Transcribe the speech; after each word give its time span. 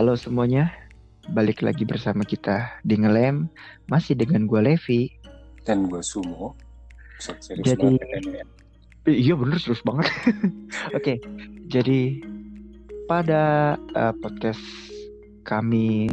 Halo 0.00 0.16
semuanya, 0.16 0.72
balik 1.28 1.60
lagi 1.60 1.84
bersama 1.84 2.24
kita 2.24 2.80
di 2.80 2.96
Ngelem, 2.96 3.52
masih 3.84 4.16
dengan 4.16 4.48
gue 4.48 4.56
Levi. 4.56 5.12
dan 5.68 5.92
gue 5.92 6.00
sumo 6.00 6.56
serius 7.20 7.76
Jadi- 7.76 8.00
banget 8.00 8.24
ya. 8.32 8.44
Iya 9.04 9.36
bener 9.36 9.60
serius 9.60 9.84
banget. 9.84 10.08
Oke, 10.96 11.20
jadi 11.68 12.16
pada 13.12 13.76
eh, 13.76 14.14
podcast 14.24 14.64
kami 15.44 16.08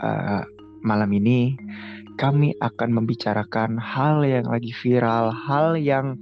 eh, 0.00 0.42
malam 0.80 1.10
ini, 1.12 1.60
kami 2.16 2.56
akan 2.56 2.88
membicarakan 2.88 3.76
hal 3.76 4.24
yang 4.24 4.48
lagi 4.48 4.72
viral, 4.80 5.28
hal 5.28 5.76
yang 5.76 6.16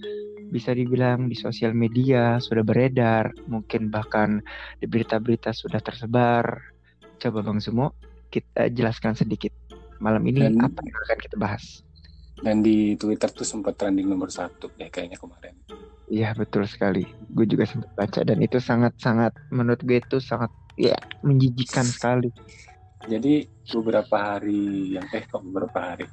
bisa 0.50 0.74
dibilang 0.74 1.30
di 1.30 1.38
sosial 1.38 1.78
media 1.78 2.42
sudah 2.42 2.66
beredar, 2.66 3.30
mungkin 3.46 3.94
bahkan 3.94 4.42
di 4.82 4.90
berita-berita 4.90 5.54
sudah 5.54 5.78
tersebar. 5.78 6.73
Coba 7.24 7.40
Bang 7.40 7.56
Sumo, 7.56 7.96
kita 8.28 8.68
jelaskan 8.68 9.16
sedikit 9.16 9.48
malam 9.96 10.20
ini 10.22 10.44
Dan- 10.44 10.60
apa 10.60 10.76
yang 10.78 10.98
akan 11.00 11.18
kita 11.18 11.36
bahas. 11.36 11.80
dan 12.36 12.60
di 12.60 12.92
Twitter 12.94 13.30
tuh 13.30 13.40
sempat 13.42 13.72
trending 13.74 14.04
nomor 14.04 14.28
satu 14.28 14.68
ya 14.76 14.90
kayaknya 14.90 15.16
kemarin 15.16 15.54
Iya 16.04 16.34
betul 16.34 16.66
sekali. 16.66 17.00
Gue 17.30 17.46
juga 17.46 17.64
sempat 17.64 17.88
baca 17.96 18.20
dan 18.20 18.36
itu 18.38 18.58
sangat-sangat 18.58 19.32
menurut 19.48 19.80
gue 19.80 19.96
itu 19.96 20.18
sangat 20.18 20.52
ya 20.76 20.92
menjijikan 21.20 21.86
sekali. 21.86 22.28
jadi 23.04 23.44
beberapa 23.70 24.16
hari 24.34 24.92
yang 24.92 25.06
eh 25.08 25.24
kok 25.24 25.40
beberapa 25.42 25.78
hari 25.78 26.04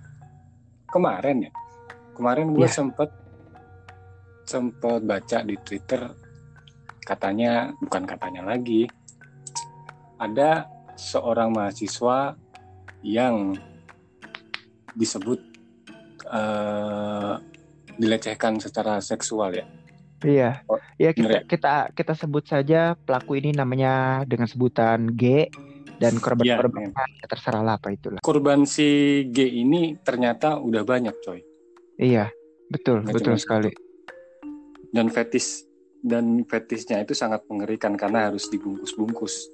kemarin 0.87 1.37
ya 1.41 1.51
kemarin 2.13 2.51
gue 2.51 2.63
Iya. 2.63 2.71
sempet 2.73 3.09
sempet 4.45 5.01
baca 5.01 5.37
di 5.41 5.55
Twitter 5.57 6.15
katanya 7.01 7.51
bukan 7.77 8.03
katanya 8.05 8.43
lagi 8.45 8.87
ada 10.17 10.69
seorang 10.95 11.51
mahasiswa 11.51 12.35
yang 13.01 13.55
disebut 14.93 15.39
eh, 16.25 17.33
dilecehkan 17.95 18.57
secara 18.57 18.99
seksual 18.99 19.53
ya 19.53 19.65
Iya. 20.21 20.61
Oh, 20.69 20.77
Iya 21.01 21.17
kita 21.17 21.29
ya? 21.33 21.41
kita 21.49 21.73
kita 21.97 22.13
sebut 22.13 22.45
saja 22.45 22.93
pelaku 22.93 23.41
ini 23.41 23.57
namanya 23.57 24.21
dengan 24.21 24.45
sebutan 24.45 25.17
G 25.17 25.49
dan 25.97 26.13
korban-korban 26.21 26.93
ya, 26.93 27.25
terserah 27.25 27.65
lah 27.65 27.81
apa 27.81 27.89
itulah. 27.89 28.21
korban 28.21 28.69
si 28.69 28.85
G 29.33 29.49
ini 29.49 29.97
ternyata 29.97 30.61
udah 30.61 30.85
banyak 30.85 31.17
coy 31.25 31.41
Iya. 31.97 32.29
Betul, 32.69 33.01
Nggak 33.01 33.13
betul 33.17 33.35
sekali. 33.35 33.69
dan 34.89 35.09
fetis 35.09 35.65
dan 36.01 36.45
fetisnya 36.45 37.01
itu 37.01 37.11
sangat 37.11 37.41
mengerikan 37.49 37.93
karena 37.93 38.29
harus 38.31 38.45
dibungkus-bungkus. 38.47 39.49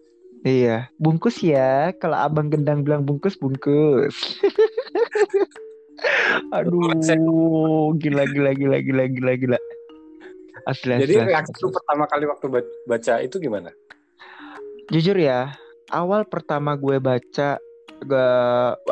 Iya, 0.45 0.89
bungkus 1.01 1.41
ya. 1.41 1.93
Kalau 1.97 2.17
Abang 2.17 2.53
Gendang 2.53 2.85
bilang 2.85 3.07
bungkus, 3.07 3.39
bungkus. 3.39 4.41
Aduh, 6.57 7.97
gila 7.97 8.29
gila 8.29 8.51
gila 8.53 8.77
gila 8.81 9.03
gila 9.09 9.33
gila. 9.33 9.57
Asli. 10.69 10.99
Jadi 10.99 11.15
asli, 11.17 11.27
reaksi 11.31 11.51
lu 11.63 11.73
pertama 11.73 12.03
kali 12.05 12.25
waktu 12.27 12.45
ba- 12.51 12.75
baca 12.85 13.13
itu 13.23 13.35
gimana? 13.39 13.71
Jujur 14.93 15.17
ya, 15.17 15.57
awal 15.91 16.27
pertama 16.27 16.75
gue 16.75 16.99
baca 16.99 17.57
gue 17.97 18.29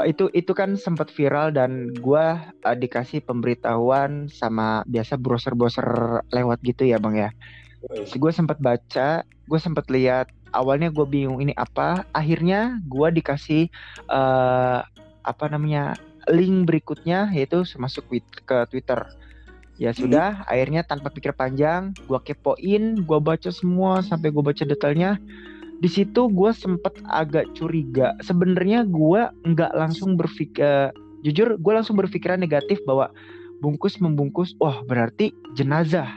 itu 0.09 0.25
itu 0.33 0.49
kan 0.57 0.73
sempat 0.73 1.13
viral 1.13 1.53
dan 1.53 1.93
gue 1.93 2.25
eh, 2.41 2.77
dikasih 2.77 3.21
pemberitahuan 3.21 4.25
sama 4.33 4.81
biasa 4.89 5.13
browser-browser 5.21 5.85
lewat 6.33 6.57
gitu 6.65 6.89
ya 6.89 6.97
bang 6.97 7.29
ya. 7.29 7.31
Gue 8.17 8.33
sempat 8.33 8.57
baca, 8.57 9.21
gue 9.21 9.59
sempat 9.61 9.85
lihat. 9.93 10.25
Awalnya 10.55 10.87
gue 10.95 11.03
bingung 11.03 11.43
ini 11.43 11.51
apa. 11.59 12.07
Akhirnya 12.15 12.79
gue 12.87 13.07
dikasih 13.19 13.67
eh 14.07 14.79
apa 15.25 15.45
namanya 15.49 15.97
link 16.31 16.69
berikutnya 16.69 17.33
yaitu 17.35 17.67
masuk 17.75 18.07
ke 18.47 18.57
Twitter. 18.71 19.03
Ya 19.75 19.91
sudah, 19.91 20.47
akhirnya 20.47 20.87
tanpa 20.87 21.11
pikir 21.11 21.35
panjang, 21.35 21.91
gue 22.07 22.19
kepoin, 22.23 23.03
gue 23.03 23.19
baca 23.19 23.51
semua 23.51 23.99
sampai 23.99 24.31
gue 24.31 24.39
baca 24.39 24.63
detailnya. 24.63 25.19
Di 25.83 25.91
situ 25.91 26.31
gue 26.31 26.51
sempet 26.55 26.95
agak 27.11 27.51
curiga. 27.59 28.15
Sebenarnya 28.23 28.87
gue 28.87 29.27
nggak 29.43 29.75
langsung 29.75 30.15
berpikir, 30.15 30.95
jujur 31.27 31.59
gue 31.59 31.73
langsung 31.75 31.99
berpikiran 31.99 32.39
negatif 32.39 32.79
bahwa 32.87 33.11
bungkus 33.59 33.99
membungkus, 33.99 34.55
wah 34.63 34.79
berarti 34.87 35.35
jenazah. 35.59 36.07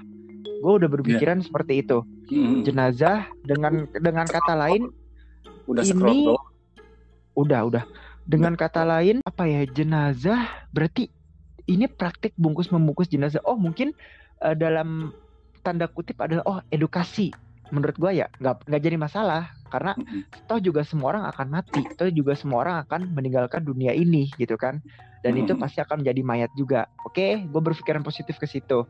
Gue 0.62 0.78
udah 0.78 0.87
berpikiran 0.87 1.43
seperti 1.43 1.82
itu 1.82 2.06
Hmm, 2.28 2.61
jenazah 2.61 3.25
dengan 3.41 3.89
dengan 3.97 4.28
kata 4.28 4.53
lain 4.53 4.93
udah 5.65 5.84
ini- 5.84 5.93
scroll 5.93 6.37
udah 7.39 7.61
udah. 7.65 7.84
Dengan 8.28 8.53
kata 8.53 8.84
lain 8.84 9.25
apa 9.25 9.49
ya 9.49 9.65
jenazah 9.65 10.69
berarti 10.69 11.09
ini 11.65 11.88
praktik 11.88 12.37
bungkus 12.37 12.69
membungkus 12.69 13.09
jenazah. 13.09 13.41
Oh 13.49 13.56
mungkin 13.56 13.97
eh, 14.44 14.55
dalam 14.56 15.17
tanda 15.65 15.88
kutip 15.88 16.21
adalah 16.21 16.44
oh 16.44 16.59
edukasi 16.69 17.33
menurut 17.71 17.97
gua 18.01 18.12
ya 18.15 18.27
nggak 18.41 18.69
nggak 18.69 18.83
jadi 18.83 18.97
masalah. 18.97 19.43
Karena 19.69 19.93
toh 20.49 20.56
juga 20.65 20.81
semua 20.81 21.12
orang 21.12 21.29
akan 21.29 21.47
mati. 21.53 21.84
Toh 22.01 22.09
juga 22.09 22.33
semua 22.33 22.65
orang 22.65 22.77
akan 22.89 23.12
meninggalkan 23.12 23.65
dunia 23.69 23.93
ini 23.93 24.33
gitu 24.41 24.56
kan. 24.56 24.81
Dan 25.21 25.34
itu 25.37 25.53
pasti 25.59 25.83
akan 25.83 26.01
menjadi 26.01 26.21
mayat 26.25 26.51
juga. 26.56 26.89
Oke 27.05 27.45
gue 27.45 27.61
berpikiran 27.61 28.01
positif 28.01 28.41
ke 28.41 28.49
situ. 28.49 28.89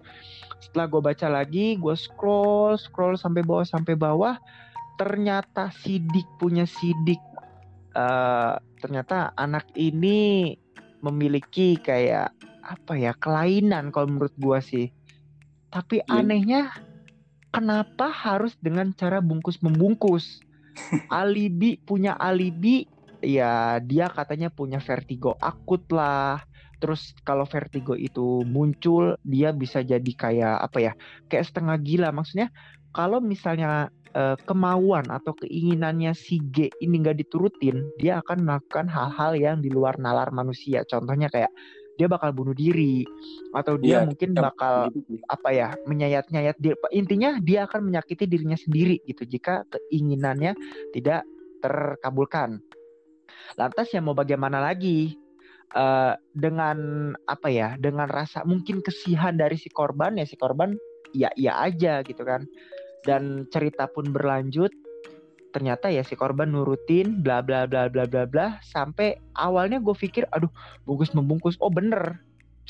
Setelah 0.62 0.86
gue 0.86 1.00
baca 1.02 1.26
lagi 1.26 1.74
gue 1.74 1.96
scroll 1.98 2.78
scroll 2.78 3.18
sampai 3.18 3.42
bawah 3.42 3.66
sampai 3.66 3.98
bawah 3.98 4.38
ternyata 4.98 5.74
sidik 5.74 6.26
punya 6.38 6.62
sidik. 6.62 7.18
Eh 7.98 8.54
ternyata 8.78 9.34
anak 9.34 9.66
ini 9.74 10.54
memiliki 11.02 11.78
kayak 11.78 12.34
apa 12.62 12.92
ya 12.98 13.16
kelainan 13.16 13.88
kalau 13.94 14.10
menurut 14.10 14.34
gua 14.36 14.60
sih. 14.60 14.92
Tapi 15.72 16.04
Iya. 16.04 16.20
anehnya 16.20 16.60
kenapa 17.58 18.06
harus 18.14 18.54
dengan 18.62 18.94
cara 18.94 19.18
bungkus 19.18 19.58
membungkus 19.58 20.38
alibi 21.10 21.82
punya 21.82 22.14
alibi 22.14 22.86
ya 23.18 23.82
dia 23.82 24.06
katanya 24.06 24.46
punya 24.46 24.78
vertigo 24.78 25.34
akut 25.42 25.82
lah. 25.90 26.38
Terus 26.78 27.10
kalau 27.26 27.42
vertigo 27.42 27.98
itu 27.98 28.46
muncul 28.46 29.18
dia 29.26 29.50
bisa 29.50 29.82
jadi 29.82 30.12
kayak 30.14 30.70
apa 30.70 30.78
ya 30.78 30.92
kayak 31.26 31.50
setengah 31.50 31.76
gila. 31.82 32.14
Maksudnya 32.14 32.54
kalau 32.94 33.18
misalnya 33.18 33.90
eh, 34.14 34.38
kemauan 34.46 35.10
atau 35.10 35.34
keinginannya 35.34 36.14
si 36.14 36.38
G 36.54 36.70
ini 36.78 37.02
nggak 37.02 37.18
diturutin 37.26 37.82
dia 37.98 38.22
akan 38.22 38.46
melakukan 38.46 38.86
hal-hal 38.86 39.34
yang 39.34 39.58
di 39.58 39.74
luar 39.74 39.98
nalar 39.98 40.30
manusia. 40.30 40.86
Contohnya 40.86 41.26
kayak 41.26 41.50
dia 41.98 42.06
bakal 42.06 42.30
bunuh 42.30 42.54
diri. 42.54 43.02
Atau 43.50 43.74
dia 43.76 44.00
Iya, 44.00 44.06
mungkin 44.06 44.30
kita- 44.32 44.44
bakal 44.54 44.74
sih. 44.94 45.18
apa 45.26 45.48
ya 45.50 45.68
menyayat-nyayat 45.82 46.56
intinya 46.94 47.42
dia 47.42 47.66
akan 47.66 47.90
menyakiti 47.90 48.30
dirinya 48.30 48.54
sendiri 48.54 49.02
gitu 49.02 49.26
jika 49.26 49.66
keinginannya 49.66 50.54
tidak 50.94 51.26
terkabulkan. 51.58 52.62
Lantas 53.58 53.90
ya 53.90 53.98
mau 53.98 54.14
bagaimana 54.14 54.62
lagi? 54.62 55.18
Eh, 55.68 56.14
dengan 56.32 57.12
apa 57.28 57.52
ya 57.52 57.76
dengan 57.76 58.08
rasa 58.08 58.40
mungkin 58.40 58.80
kesihan 58.80 59.36
dari 59.36 59.60
si 59.60 59.68
korban 59.68 60.16
ya 60.16 60.24
si 60.24 60.32
korban 60.32 60.72
ya 61.12 61.28
iya 61.36 61.60
aja 61.60 62.00
gitu 62.06 62.24
kan. 62.24 62.48
Dan 63.04 63.44
cerita 63.52 63.84
pun 63.84 64.08
berlanjut 64.08 64.72
ternyata 65.58 65.90
ya 65.90 66.06
si 66.06 66.14
korban 66.14 66.54
nurutin 66.54 67.18
bla 67.18 67.42
bla 67.42 67.66
bla 67.66 67.90
bla 67.90 68.06
bla 68.06 68.30
bla 68.30 68.62
sampai 68.62 69.18
awalnya 69.34 69.82
gue 69.82 69.90
pikir 69.90 70.30
aduh 70.30 70.46
bungkus 70.86 71.10
membungkus. 71.18 71.58
Oh 71.58 71.66
bener. 71.66 72.22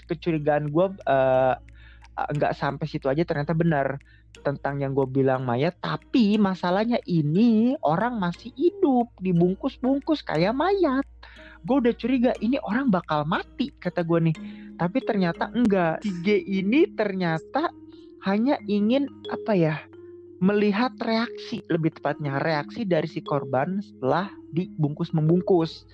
Kecurigaan 0.08 0.72
gue 0.72 0.86
eh, 1.04 1.54
nggak 2.16 2.56
sampai 2.56 2.88
situ 2.88 3.12
aja 3.12 3.28
ternyata 3.28 3.52
benar 3.52 4.00
tentang 4.40 4.80
yang 4.80 4.96
gue 4.96 5.04
bilang 5.04 5.44
mayat. 5.44 5.76
Tapi 5.84 6.40
masalahnya 6.40 6.96
ini 7.04 7.76
orang 7.84 8.16
masih 8.16 8.56
hidup 8.56 9.12
dibungkus-bungkus 9.20 10.24
kayak 10.24 10.56
mayat. 10.56 11.04
Gue 11.68 11.84
udah 11.84 11.92
curiga 11.92 12.32
ini 12.40 12.56
orang 12.64 12.88
bakal 12.88 13.28
mati 13.28 13.68
kata 13.76 14.00
gue 14.00 14.32
nih. 14.32 14.36
Tapi 14.80 14.98
ternyata 15.04 15.52
enggak. 15.52 16.00
Si 16.00 16.16
ini 16.40 16.88
ternyata 16.96 17.68
hanya 18.24 18.56
ingin 18.64 19.12
apa 19.28 19.52
ya 19.52 19.76
melihat 20.38 20.94
reaksi 21.02 21.66
lebih 21.66 21.98
tepatnya 21.98 22.38
reaksi 22.38 22.86
dari 22.86 23.10
si 23.10 23.22
korban 23.22 23.82
setelah 23.82 24.30
dibungkus 24.54 25.10
membungkus. 25.10 25.86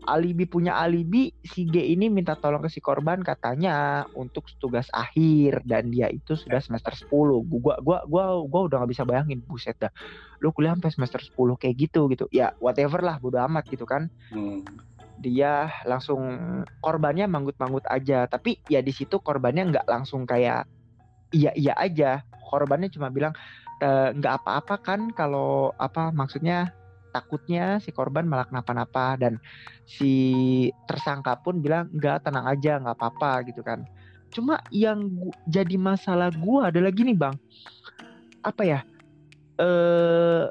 Alibi 0.00 0.48
punya 0.48 0.80
alibi 0.80 1.28
si 1.44 1.68
G 1.68 1.92
ini 1.92 2.08
minta 2.08 2.32
tolong 2.32 2.64
ke 2.64 2.72
si 2.72 2.80
korban 2.80 3.20
katanya 3.20 4.08
untuk 4.16 4.48
tugas 4.56 4.88
akhir 4.96 5.60
dan 5.68 5.92
dia 5.92 6.08
itu 6.08 6.32
sudah 6.32 6.56
semester 6.56 6.96
10 6.96 7.12
gua 7.44 7.76
gua 7.84 7.98
gua 8.08 8.24
gua 8.48 8.60
udah 8.64 8.80
nggak 8.80 8.92
bisa 8.96 9.04
bayangin 9.04 9.44
buset 9.44 9.76
dah. 9.76 9.92
Lu 10.40 10.56
kuliah 10.56 10.72
sampai 10.72 10.92
semester 10.92 11.20
10 11.20 11.36
kayak 11.60 11.76
gitu 11.76 12.08
gitu. 12.08 12.24
Ya 12.32 12.56
whatever 12.64 13.04
lah 13.04 13.20
bodo 13.20 13.40
amat 13.44 13.68
gitu 13.68 13.84
kan. 13.84 14.08
Hmm. 14.32 14.64
dia 15.20 15.68
langsung 15.84 16.24
korbannya 16.80 17.28
manggut-manggut 17.28 17.84
aja. 17.92 18.24
Tapi 18.24 18.56
ya 18.72 18.80
di 18.80 18.88
situ 18.88 19.20
korbannya 19.20 19.68
nggak 19.68 19.84
langsung 19.84 20.24
kayak 20.24 20.64
iya 21.28 21.52
iya 21.52 21.76
aja. 21.76 22.24
Korbannya 22.48 22.88
cuma 22.88 23.12
bilang 23.12 23.36
"Eh, 23.80 24.08
nggak 24.12 24.44
apa-apa 24.44 24.76
kan 24.84 25.00
kalau 25.16 25.72
apa 25.80 26.12
maksudnya 26.12 26.68
takutnya 27.16 27.80
si 27.80 27.90
korban 27.90 28.28
malah 28.28 28.44
kenapa-napa 28.44 29.16
dan 29.16 29.40
si 29.88 30.12
tersangka 30.84 31.40
pun 31.40 31.58
bilang 31.64 31.88
nggak 31.90 32.28
tenang 32.28 32.44
aja 32.44 32.76
nggak 32.76 32.96
apa-apa 33.00 33.48
gitu 33.48 33.64
kan. 33.64 33.80
Cuma 34.30 34.60
yang 34.70 35.08
gu- 35.10 35.34
jadi 35.48 35.74
masalah 35.80 36.28
gua 36.30 36.68
adalah 36.68 36.92
gini 36.92 37.16
bang. 37.16 37.34
Apa 38.44 38.62
ya? 38.68 38.80
Eh 39.56 40.44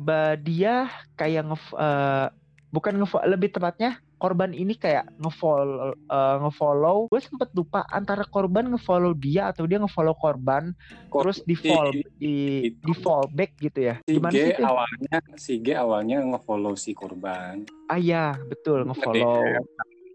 bah 0.00 0.34
dia 0.40 0.88
kayak 1.20 1.52
nge 1.52 1.58
eh, 1.76 2.26
bukan 2.72 2.92
nge 3.04 3.08
lebih 3.28 3.52
tepatnya 3.52 4.00
korban 4.22 4.54
ini 4.54 4.78
kayak 4.78 5.10
ngefollow 5.18 5.90
eh, 5.98 6.36
ngefollow 6.46 7.10
gue 7.10 7.18
sempet 7.18 7.50
lupa 7.58 7.82
antara 7.90 8.22
korban 8.22 8.70
ngefollow 8.70 9.18
dia 9.18 9.50
atau 9.50 9.66
dia 9.66 9.82
ngefollow 9.82 10.14
korban 10.14 10.70
Kok 11.10 11.18
terus 11.26 11.38
di 11.42 11.58
fall 11.58 11.90
i- 11.90 12.06
di 12.14 12.34
itu- 12.70 12.86
di 12.86 12.92
fallback 12.94 13.50
gitu 13.58 13.78
ya? 13.82 13.94
Si 14.06 14.14
gimana 14.14 14.30
G 14.30 14.38
sih 14.38 14.52
itu? 14.54 14.62
awalnya 14.62 15.16
si 15.34 15.52
G 15.58 15.66
awalnya 15.74 16.16
ngefollow 16.22 16.74
si 16.78 16.94
korban. 16.94 17.66
Ah 17.90 17.98
iya 17.98 18.38
betul 18.46 18.86
ngefollow. 18.86 19.58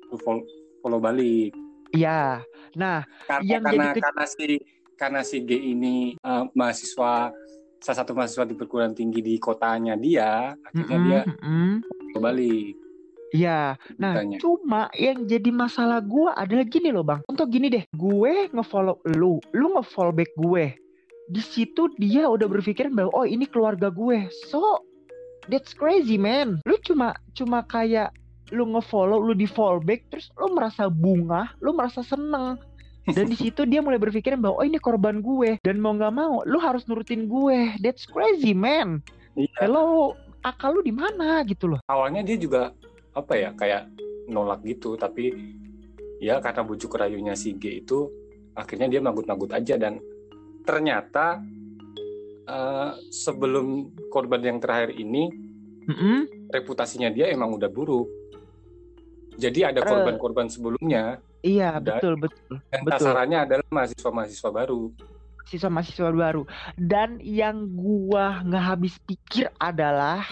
Lu 0.08 0.18
follow, 0.24 0.48
follow 0.80 1.00
balik. 1.04 1.52
Iya 1.92 2.48
nah 2.74 3.04
karena 3.28 3.44
Yang 3.44 3.64
karena, 3.68 3.84
jadi 3.84 3.88
ke- 3.92 4.04
karena 4.08 4.24
si 4.26 4.46
karena 4.96 5.22
si 5.22 5.38
G 5.44 5.52
ini 5.52 5.96
eh, 6.16 6.44
mahasiswa 6.56 7.36
salah 7.78 7.98
satu 8.02 8.16
mahasiswa 8.16 8.48
di 8.48 8.56
perguruan 8.56 8.96
tinggi 8.96 9.20
di 9.22 9.36
kotanya 9.38 9.94
dia 9.94 10.56
akhirnya 10.66 10.98
mm-mm, 10.98 11.06
dia 11.06 11.20
mm-mm. 11.30 11.70
follow 12.10 12.22
balik 12.24 12.74
Iya, 13.36 13.76
nah 14.00 14.24
Ceritanya. 14.24 14.38
cuma 14.40 14.82
yang 14.96 15.28
jadi 15.28 15.50
masalah 15.52 16.00
gue 16.00 16.32
adalah 16.32 16.64
gini 16.64 16.96
loh 16.96 17.04
bang. 17.04 17.20
Contoh 17.28 17.48
gini 17.48 17.68
deh, 17.68 17.84
gue 17.92 18.48
ngefollow 18.56 19.04
lu, 19.20 19.44
lu 19.52 19.68
ngefollow 19.76 20.16
back 20.16 20.32
gue. 20.40 20.72
Di 21.28 21.44
situ 21.44 21.92
dia 22.00 22.32
udah 22.32 22.48
berpikiran 22.48 22.96
bahwa 22.96 23.12
oh 23.12 23.28
ini 23.28 23.44
keluarga 23.44 23.92
gue. 23.92 24.32
So 24.48 24.80
that's 25.52 25.76
crazy 25.76 26.16
man. 26.16 26.64
Lu 26.64 26.80
cuma 26.88 27.20
cuma 27.36 27.68
kayak 27.68 28.16
lu 28.56 28.64
ngefollow, 28.64 29.20
lu 29.20 29.36
di 29.36 29.44
follow 29.44 29.84
back, 29.84 30.08
terus 30.08 30.32
lu 30.40 30.56
merasa 30.56 30.88
bunga, 30.88 31.52
lu 31.60 31.76
merasa 31.76 32.00
seneng. 32.00 32.56
Dan 33.08 33.32
di 33.32 33.40
situ 33.40 33.64
dia 33.64 33.80
mulai 33.80 34.00
berpikiran 34.00 34.40
bahwa 34.40 34.60
oh 34.60 34.68
ini 34.68 34.80
korban 34.80 35.24
gue 35.24 35.60
dan 35.64 35.80
mau 35.80 35.96
nggak 35.96 36.12
mau 36.16 36.44
lu 36.48 36.60
harus 36.60 36.88
nurutin 36.88 37.28
gue. 37.28 37.76
That's 37.84 38.08
crazy 38.08 38.56
man. 38.56 39.04
Iya. 39.36 39.68
Hello, 39.68 40.16
akal 40.44 40.80
lu 40.80 40.82
di 40.84 40.96
mana 40.96 41.44
gitu 41.44 41.76
loh. 41.76 41.80
awalnya 41.92 42.24
dia 42.24 42.40
juga 42.40 42.72
apa 43.18 43.34
ya 43.34 43.50
kayak 43.58 43.90
nolak 44.30 44.62
gitu 44.62 44.94
tapi 44.94 45.34
ya 46.22 46.38
karena 46.38 46.62
bujuk 46.62 46.94
rayunya 46.94 47.34
si 47.34 47.58
G 47.58 47.82
itu 47.82 48.06
akhirnya 48.54 48.86
dia 48.86 49.02
manggut-manggut 49.02 49.50
aja 49.54 49.74
dan 49.76 49.98
ternyata 50.62 51.42
eh, 52.46 52.92
sebelum 53.10 53.90
korban 54.10 54.42
yang 54.42 54.58
terakhir 54.62 54.94
ini 54.94 55.34
Mm-mm. 55.88 56.50
reputasinya 56.54 57.10
dia 57.10 57.32
emang 57.32 57.56
udah 57.56 57.70
buruk 57.70 58.06
jadi 59.38 59.74
ada 59.74 59.82
korban-korban 59.82 60.50
sebelumnya 60.50 61.18
Iya 61.46 61.78
Dan- 61.78 62.02
betul 62.02 62.14
betul. 62.18 62.54
dan 62.74 62.82
Betul. 62.82 62.98
sasarannya 62.98 63.40
adalah 63.46 63.68
mahasiswa-mahasiswa 63.72 64.50
baru 64.52 64.90
Siswa-mahasiswa 65.48 66.12
baru. 66.12 66.44
Dan 66.76 67.24
yang 67.24 67.72
gua 67.72 68.44
nggak 68.44 68.66
habis 68.68 69.00
pikir 69.08 69.48
adalah 69.56 70.28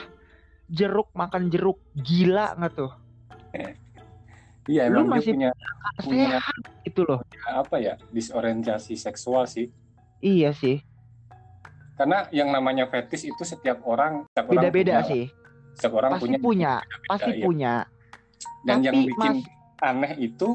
jeruk 0.67 1.09
makan 1.11 1.47
jeruk 1.47 1.77
gila 1.93 2.55
nggak 2.55 2.73
tuh? 2.73 2.91
iya 4.65 4.89
Lu 4.89 5.01
emang 5.01 5.17
masih- 5.17 5.33
punya 5.33 5.49
punya 5.97 6.25
Sehat 6.37 6.57
itu 6.83 7.01
loh. 7.01 7.19
apa 7.45 7.75
ya 7.77 7.93
disorientasi 8.09 8.93
seksual 8.95 9.45
sih 9.45 9.69
Iya 10.19 10.51
sih. 10.51 10.81
karena 11.95 12.27
yang 12.29 12.49
namanya 12.49 12.85
fetis 12.85 13.23
itu 13.23 13.39
setiap 13.41 13.79
orang 13.83 14.27
setiap 14.27 14.45
orang 14.45 14.55
Beda-beda 14.59 14.93
punya- 14.97 15.07
sih. 15.07 15.23
setiap 15.71 15.93
orang 15.93 16.09
Pasti 16.11 16.23
punya 16.25 16.39
punya, 16.39 16.73
pasti 17.05 17.31
iya. 17.31 17.43
punya. 17.43 17.73
dan 18.63 18.77
yang 18.81 18.95
Tapi, 18.95 19.07
bikin 19.07 19.33
Mas- 19.37 19.49
aneh 19.79 20.13
itu 20.19 20.49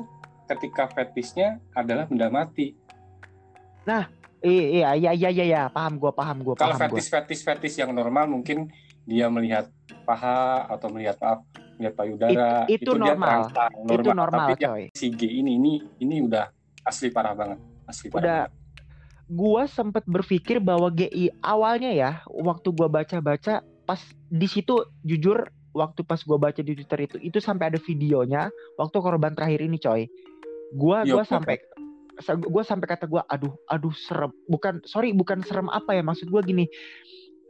ketika 0.46 0.84
fetisnya 0.88 1.48
adalah 1.72 2.04
benda 2.04 2.26
mati 2.28 2.74
Iya 4.40 4.90
iya 4.94 5.12
iya 5.12 5.28
iya 5.28 5.44
iya, 5.44 5.62
paham 5.66 5.96
gua 5.96 6.10
paham 6.10 6.40
gua 6.40 6.54
kalau 6.54 6.72
paham 6.72 6.80
gua. 6.82 6.96
fetis 6.96 7.06
fetis 7.08 7.40
fetis 7.40 7.74
yang 7.76 7.90
normal 7.90 8.24
mungkin 8.26 8.72
dia 9.10 9.26
melihat 9.26 9.66
paha 10.06 10.70
atau 10.70 10.86
melihat 10.88 11.18
maaf 11.18 11.42
melihat 11.74 11.94
payudara 11.98 12.50
It- 12.64 12.78
itu 12.78 12.90
dia 12.94 13.18
normal. 13.18 13.50
terangsang, 13.50 13.72
Itu 13.90 14.10
normal 14.14 14.46
tapi 14.46 14.52
coy. 14.56 14.82
si 14.94 15.06
G 15.10 15.20
ini 15.26 15.58
ini 15.58 15.72
ini 15.98 16.22
udah 16.22 16.46
asli 16.80 17.10
parah 17.10 17.34
banget 17.34 17.58
asli 17.84 18.06
parah 18.06 18.22
Udah 18.22 18.40
banget. 18.46 18.54
gua 19.26 19.62
sempet 19.66 20.04
berpikir 20.06 20.62
bahwa 20.62 20.86
GI 20.88 21.34
awalnya 21.40 21.90
ya 21.90 22.10
waktu 22.26 22.70
gua 22.70 22.86
baca-baca 22.86 23.58
pas 23.82 23.98
di 24.28 24.46
situ 24.46 24.78
jujur 25.00 25.42
waktu 25.72 26.02
pas 26.02 26.22
gua 26.22 26.38
baca 26.40 26.60
di 26.60 26.74
Twitter 26.74 27.00
itu 27.04 27.16
itu 27.20 27.38
sampai 27.38 27.70
ada 27.70 27.78
videonya 27.80 28.46
waktu 28.74 28.96
korban 28.96 29.34
terakhir 29.34 29.60
ini 29.60 29.78
coy 29.78 30.06
gua 30.72 31.02
Yo, 31.02 31.18
gua 31.18 31.22
sampai 31.24 31.58
sa- 32.18 32.38
gua 32.38 32.62
sampai 32.62 32.86
kata 32.86 33.06
gua 33.06 33.22
aduh 33.26 33.54
aduh 33.66 33.94
serem 33.96 34.30
bukan 34.46 34.78
sorry 34.84 35.10
bukan 35.10 35.42
serem 35.42 35.66
apa 35.66 35.94
ya 35.94 36.02
maksud 36.02 36.26
gua 36.26 36.42
gini 36.42 36.66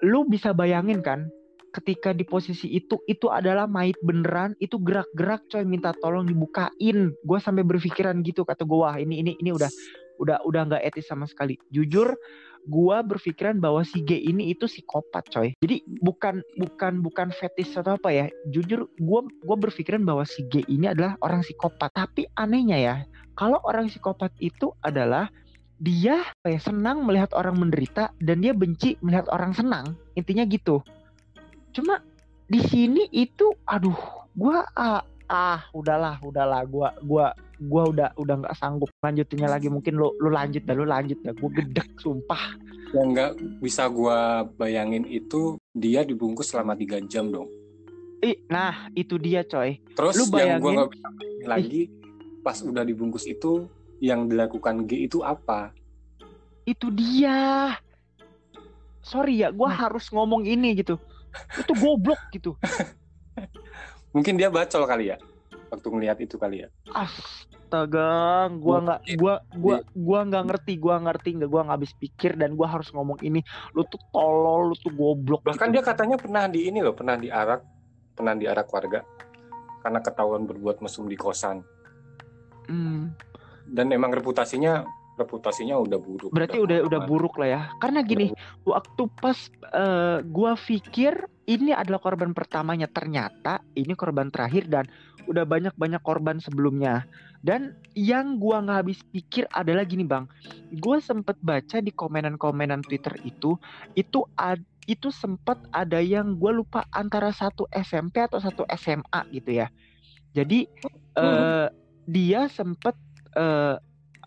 lu 0.01 0.25
bisa 0.25 0.53
bayangin 0.53 1.01
kan 1.01 1.29
ketika 1.71 2.11
di 2.11 2.27
posisi 2.27 2.67
itu 2.71 2.99
itu 3.07 3.31
adalah 3.31 3.71
mayit 3.71 3.97
beneran 4.03 4.59
itu 4.59 4.77
gerak-gerak 4.83 5.47
coy 5.47 5.63
minta 5.63 5.95
tolong 6.03 6.27
dibukain. 6.27 7.15
Gua 7.23 7.39
sampai 7.39 7.63
berpikiran 7.63 8.21
gitu 8.27 8.43
kata 8.43 8.67
gua 8.67 8.93
wah 8.93 8.97
ini 8.99 9.23
ini 9.23 9.33
ini 9.39 9.51
udah 9.55 9.71
udah 10.21 10.43
udah 10.45 10.63
nggak 10.69 10.83
etis 10.85 11.09
sama 11.09 11.25
sekali. 11.25 11.57
Jujur 11.73 12.13
gua 12.69 13.01
berpikiran 13.01 13.57
bahwa 13.57 13.81
si 13.87 14.05
G 14.05 14.21
ini 14.21 14.53
itu 14.53 14.69
psikopat 14.69 15.33
coy. 15.33 15.57
Jadi 15.65 15.81
bukan 16.05 16.45
bukan 16.61 17.01
bukan 17.01 17.29
fetish 17.33 17.79
atau 17.79 17.97
apa 17.97 18.13
ya. 18.13 18.27
Jujur 18.53 18.91
gua 19.01 19.25
gua 19.47 19.57
berpikiran 19.57 20.05
bahwa 20.05 20.27
si 20.29 20.45
G 20.51 20.67
ini 20.69 20.93
adalah 20.93 21.17
orang 21.25 21.41
psikopat. 21.41 21.95
Tapi 21.97 22.29
anehnya 22.37 22.77
ya 22.77 22.97
kalau 23.39 23.57
orang 23.65 23.89
psikopat 23.89 24.35
itu 24.43 24.75
adalah 24.85 25.33
dia 25.81 26.21
ya, 26.45 26.61
senang 26.61 27.09
melihat 27.09 27.33
orang 27.33 27.57
menderita 27.57 28.13
dan 28.21 28.45
dia 28.45 28.53
benci 28.53 29.01
melihat 29.01 29.25
orang 29.33 29.57
senang 29.57 29.97
intinya 30.13 30.45
gitu 30.45 30.85
cuma 31.71 32.03
di 32.47 32.59
sini 32.67 33.07
itu 33.11 33.55
aduh 33.63 33.95
gua 34.35 34.67
ah, 34.75 35.03
ah 35.27 35.63
udahlah 35.71 36.19
udahlah 36.21 36.67
gua 36.67 36.91
gua 37.01 37.31
gua 37.63 37.83
udah 37.87 38.09
udah 38.17 38.35
nggak 38.43 38.57
sanggup 38.59 38.91
lanjutinnya 38.99 39.47
lagi. 39.47 39.71
Mungkin 39.71 39.95
lu 39.95 40.11
lu 40.19 40.29
lanjut 40.29 40.67
dah 40.67 40.75
lu 40.75 40.83
lanjut 40.85 41.19
dah. 41.23 41.31
Gua 41.37 41.51
gedek 41.55 41.89
sumpah. 41.99 42.59
Yang 42.91 43.07
nggak 43.15 43.33
bisa 43.63 43.87
gua 43.87 44.43
bayangin 44.59 45.07
itu 45.07 45.55
dia 45.71 46.03
dibungkus 46.03 46.51
selama 46.51 46.75
tiga 46.75 46.99
jam 47.07 47.31
dong. 47.31 47.47
Ih, 48.21 48.37
nah 48.51 48.91
itu 48.93 49.17
dia 49.17 49.47
coy. 49.47 49.79
Terus 49.95 50.15
Lu 50.19 50.25
yang 50.35 50.59
gua 50.59 50.75
bayangin- 50.75 50.75
nggak 50.75 50.91
bisa 50.91 51.09
bayangin 51.15 51.47
lagi 51.47 51.83
pas 52.41 52.59
udah 52.61 52.83
dibungkus 52.83 53.25
itu 53.25 53.69
yang 54.01 54.27
dilakukan 54.27 54.89
G 54.89 55.07
itu 55.07 55.23
apa? 55.23 55.71
Itu 56.67 56.91
dia. 56.91 57.77
Sorry 59.01 59.41
ya 59.41 59.55
gua 59.55 59.71
harus 59.71 60.11
ngomong 60.11 60.45
ini 60.45 60.75
gitu 60.75 60.99
itu 61.59 61.73
goblok 61.79 62.21
gitu. 62.35 62.57
Mungkin 64.15 64.35
dia 64.35 64.51
bacol 64.51 64.85
kali 64.87 65.15
ya 65.15 65.19
waktu 65.71 65.87
ngelihat 65.87 66.19
itu 66.19 66.37
kali 66.37 66.67
ya. 66.67 66.69
Astaga 66.91 68.51
gua 68.59 68.77
nggak 68.83 69.01
gua 69.17 69.35
gua 69.55 69.77
gua 69.95 70.21
nggak 70.27 70.45
ngerti 70.51 70.73
gua 70.77 70.97
ngerti 70.99 71.29
nggak 71.39 71.51
gua 71.51 71.63
nggak 71.71 71.77
habis 71.79 71.95
pikir 71.95 72.35
dan 72.35 72.59
gua 72.59 72.69
harus 72.75 72.91
ngomong 72.91 73.23
ini. 73.23 73.41
Lu 73.73 73.87
tuh 73.87 74.03
tolol 74.11 74.75
lu 74.75 74.77
tuh 74.77 74.91
goblok 74.91 75.47
bahkan 75.47 75.71
gitu. 75.71 75.79
dia 75.79 75.83
katanya 75.87 76.17
pernah 76.19 76.51
di 76.51 76.67
ini 76.67 76.83
loh 76.83 76.93
pernah 76.93 77.15
diarak 77.15 77.63
pernah 78.19 78.35
diarak 78.35 78.67
warga. 78.69 79.01
Karena 79.81 80.03
ketahuan 80.05 80.45
berbuat 80.45 80.85
mesum 80.85 81.09
di 81.09 81.17
kosan. 81.17 81.65
Hmm, 82.69 83.17
dan 83.65 83.89
emang 83.95 84.13
reputasinya 84.13 84.85
reputasinya 85.21 85.77
udah 85.77 85.99
buruk 86.01 86.31
berarti 86.33 86.57
udah 86.57 86.89
udah 86.89 87.01
aman. 87.05 87.09
buruk 87.09 87.35
lah 87.37 87.49
ya. 87.49 87.61
Karena 87.79 88.01
gini 88.01 88.33
waktu 88.65 89.03
pas 89.21 89.39
eh, 89.53 90.19
gua 90.25 90.57
pikir 90.57 91.29
ini 91.45 91.77
adalah 91.77 92.01
korban 92.01 92.33
pertamanya 92.33 92.89
ternyata 92.89 93.61
ini 93.77 93.93
korban 93.93 94.33
terakhir 94.33 94.71
dan 94.73 94.89
udah 95.29 95.45
banyak 95.45 95.77
banyak 95.77 96.01
korban 96.01 96.41
sebelumnya. 96.41 97.05
Dan 97.41 97.77
yang 97.97 98.37
gua 98.41 98.65
nggak 98.65 98.79
habis 98.85 99.01
pikir 99.13 99.45
adalah 99.53 99.85
gini 99.85 100.05
bang. 100.05 100.29
Gue 100.77 101.01
sempet 101.01 101.41
baca 101.41 101.81
di 101.81 101.89
komenan-komenan 101.89 102.85
Twitter 102.85 103.17
itu 103.25 103.57
itu 103.97 104.21
ad, 104.37 104.61
itu 104.85 105.09
sempat 105.09 105.57
ada 105.73 106.05
yang 106.05 106.37
gue 106.37 106.53
lupa 106.53 106.85
antara 106.93 107.33
satu 107.33 107.65
SMP 107.73 108.21
atau 108.21 108.43
satu 108.45 108.69
SMA 108.77 109.21
gitu 109.33 109.57
ya. 109.57 109.73
Jadi 110.37 110.69
hmm. 111.17 111.17
uh, 111.17 111.69
dia 112.11 112.51
sempet 112.51 112.95
uh, 113.39 113.79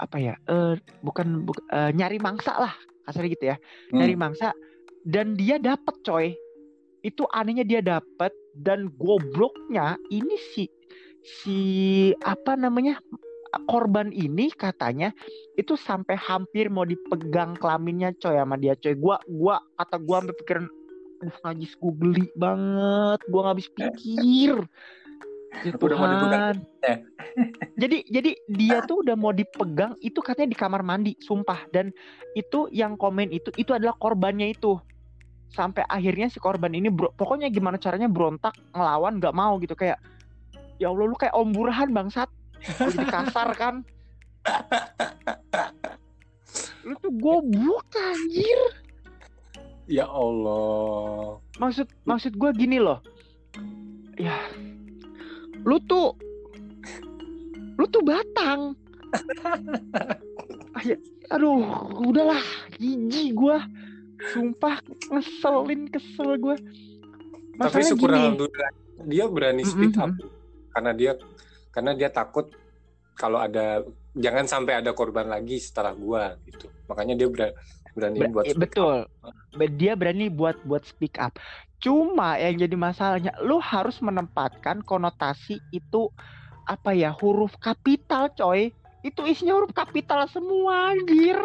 apa 0.01 0.17
ya 0.17 0.33
uh, 0.49 0.73
bukan 1.05 1.45
bu, 1.45 1.53
uh, 1.69 1.93
nyari 1.93 2.17
mangsa 2.17 2.57
lah 2.57 2.73
kasar 3.03 3.27
gitu 3.27 3.51
ya. 3.51 3.57
Hmm. 3.91 3.99
nyari 3.99 4.15
mangsa 4.15 4.55
dan 5.03 5.35
dia 5.35 5.59
dapat 5.59 5.95
coy. 6.07 6.31
Itu 7.03 7.27
anehnya 7.35 7.67
dia 7.67 7.83
dapat 7.83 8.31
dan 8.55 8.87
gobloknya 8.95 9.99
ini 10.07 10.39
si 10.55 10.71
si 11.19 11.59
apa 12.23 12.55
namanya 12.55 12.99
korban 13.67 14.09
ini 14.15 14.49
katanya 14.55 15.11
itu 15.59 15.75
sampai 15.75 16.15
hampir 16.15 16.71
mau 16.71 16.87
dipegang 16.87 17.59
kelaminnya 17.59 18.15
coy 18.15 18.39
sama 18.39 18.55
dia 18.55 18.79
coy. 18.79 18.95
Gua 18.95 19.19
gua 19.27 19.59
kata 19.75 19.99
gua 19.99 20.23
sampai 20.23 20.37
pikiran 20.39 20.65
najis 21.23 21.79
gue 21.79 21.93
geli 22.03 22.27
banget 22.35 23.19
gua 23.31 23.39
nggak 23.47 23.55
habis 23.55 23.69
pikir 23.71 24.59
Ya 25.61 25.77
Tuhan. 25.77 25.93
mau 25.93 26.09
dipegang. 26.09 26.57
Ya. 26.81 26.95
jadi 27.77 27.97
jadi 28.09 28.31
dia 28.49 28.77
tuh 28.89 29.05
udah 29.05 29.13
mau 29.13 29.29
dipegang 29.29 29.93
itu 30.01 30.17
katanya 30.19 30.49
di 30.51 30.57
kamar 30.57 30.81
mandi, 30.81 31.13
sumpah. 31.21 31.69
Dan 31.69 31.93
itu 32.33 32.65
yang 32.73 32.97
komen 32.97 33.29
itu 33.29 33.53
itu 33.55 33.71
adalah 33.71 33.93
korbannya 33.93 34.49
itu. 34.49 34.81
Sampai 35.53 35.85
akhirnya 35.85 36.33
si 36.33 36.41
korban 36.41 36.73
ini 36.73 36.89
bro, 36.89 37.13
pokoknya 37.13 37.53
gimana 37.53 37.77
caranya 37.77 38.09
berontak 38.09 38.57
ngelawan 38.73 39.21
nggak 39.21 39.35
mau 39.37 39.61
gitu 39.61 39.77
kayak 39.77 40.01
ya 40.81 40.89
Allah 40.89 41.05
lu 41.05 41.13
kayak 41.13 41.37
om 41.37 41.53
burahan 41.53 41.93
bangsat. 41.93 42.27
Jadi 42.81 43.05
kasar 43.05 43.53
kan. 43.53 43.85
lu 46.87 46.97
tuh 46.99 47.13
goblok 47.21 47.85
anjir. 47.93 48.59
Ya 49.85 50.09
Allah. 50.09 51.37
Maksud 51.61 51.87
maksud 52.03 52.33
gue 52.33 52.49
gini 52.57 52.81
loh. 52.81 52.99
Ya 54.17 54.35
lu 55.63 55.79
tuh 55.87 56.13
lu 57.79 57.85
tuh 57.89 58.03
batang. 58.05 58.75
Aduh 61.33 61.63
udahlah 62.03 62.43
jijik 62.77 63.33
gue 63.33 63.57
sumpah 64.33 64.79
ngeselin 65.11 65.89
kesel 65.89 66.37
gue 66.39 66.55
tapi 67.57 67.81
syukur 67.85 68.09
alhamdulillah 68.09 68.71
dia 69.05 69.25
berani 69.29 69.63
speak 69.65 69.93
up. 69.99 70.09
Mm 70.09 70.17
-hmm. 70.17 70.29
karena 70.73 70.91
dia 70.95 71.11
karena 71.73 71.91
dia 71.93 72.09
takut 72.09 72.49
kalau 73.13 73.37
ada 73.37 73.85
jangan 74.17 74.49
sampai 74.49 74.81
ada 74.81 74.93
korban 74.93 75.29
lagi 75.29 75.61
setelah 75.61 75.93
gua 75.93 76.33
gitu. 76.49 76.69
Makanya 76.89 77.13
dia 77.17 77.27
berani 77.29 77.53
berani 77.93 78.19
Ber 78.25 78.29
buat 78.33 78.45
betul. 78.57 78.97
Up. 79.05 79.69
dia 79.77 79.93
berani 79.93 80.25
buat 80.33 80.57
buat 80.65 80.81
speak 80.85 81.21
up 81.21 81.37
Cuma 81.83 82.39
yang 82.39 82.55
jadi 82.63 82.75
masalahnya 82.79 83.35
lu 83.43 83.59
harus 83.59 83.99
menempatkan 83.99 84.79
konotasi 84.87 85.59
itu 85.75 86.07
apa 86.63 86.95
ya 86.95 87.11
huruf 87.11 87.51
kapital 87.59 88.31
coy. 88.39 88.71
Itu 89.03 89.27
isinya 89.27 89.59
huruf 89.59 89.75
kapital 89.75 90.23
semua 90.31 90.95
anjir. 90.95 91.35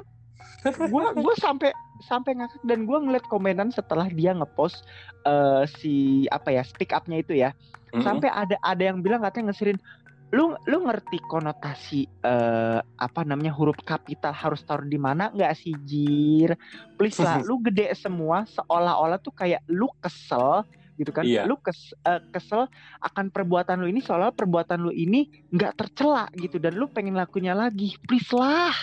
gua 0.90 1.10
gua 1.10 1.34
sampai 1.42 1.74
sampai 2.06 2.38
ngakak 2.38 2.62
dan 2.62 2.86
gua 2.86 3.02
ngeliat 3.02 3.26
komenan 3.26 3.74
setelah 3.74 4.06
dia 4.06 4.30
ngepost 4.30 4.86
uh, 5.26 5.66
si 5.66 6.26
apa 6.30 6.54
ya 6.54 6.62
speak 6.62 6.94
upnya 6.94 7.18
itu 7.18 7.34
ya. 7.34 7.50
Mm 7.90 7.98
-hmm. 7.98 8.02
Sampai 8.06 8.30
ada 8.30 8.54
ada 8.62 8.82
yang 8.82 9.02
bilang 9.02 9.26
katanya 9.26 9.50
ngesirin 9.50 9.82
lu 10.28 10.52
lu 10.68 10.84
ngerti 10.84 11.24
konotasi 11.24 12.04
uh, 12.20 12.84
apa 13.00 13.24
namanya 13.24 13.56
huruf 13.56 13.80
kapital 13.80 14.36
harus 14.36 14.60
taruh 14.60 14.84
di 14.84 15.00
mana 15.00 15.32
nggak 15.32 15.52
sih 15.56 15.72
jir? 15.88 16.52
Please 17.00 17.16
lah 17.16 17.40
lu 17.48 17.56
gede 17.64 17.88
semua 17.96 18.44
seolah-olah 18.44 19.16
tuh 19.24 19.32
kayak 19.32 19.64
lu 19.72 19.88
kesel 20.04 20.68
gitu 21.00 21.14
kan? 21.14 21.24
Iya. 21.24 21.48
lu 21.48 21.56
kes, 21.62 21.96
uh, 22.04 22.20
kesel 22.28 22.68
akan 23.00 23.32
perbuatan 23.32 23.80
lu 23.80 23.88
ini 23.88 24.04
seolah 24.04 24.34
perbuatan 24.34 24.84
lu 24.84 24.92
ini 24.92 25.48
nggak 25.48 25.80
tercela 25.80 26.28
gitu. 26.36 26.60
Dan 26.60 26.76
lu 26.76 26.92
pengen 26.92 27.16
lakunya 27.16 27.56
lagi 27.56 27.96
please 28.04 28.28
lah. 28.36 28.76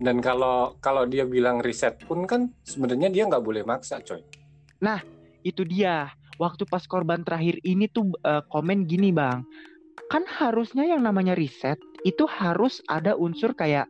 Dan 0.00 0.24
kalau 0.24 0.80
kalau 0.80 1.04
dia 1.04 1.28
bilang 1.28 1.60
riset 1.60 2.00
pun 2.00 2.24
kan 2.24 2.48
sebenarnya 2.64 3.12
dia 3.12 3.28
nggak 3.28 3.44
boleh 3.44 3.60
maksa 3.60 4.00
coy. 4.00 4.24
Nah 4.80 5.04
itu 5.44 5.68
dia. 5.68 6.08
Waktu 6.34 6.66
pas 6.66 6.82
korban 6.90 7.22
terakhir 7.22 7.62
ini 7.62 7.86
tuh 7.86 8.10
uh, 8.26 8.42
komen 8.50 8.90
gini 8.90 9.14
bang 9.14 9.46
kan 10.12 10.22
harusnya 10.28 10.84
yang 10.84 11.02
namanya 11.02 11.34
riset 11.34 11.80
itu 12.04 12.28
harus 12.28 12.84
ada 12.86 13.16
unsur 13.16 13.56
kayak 13.56 13.88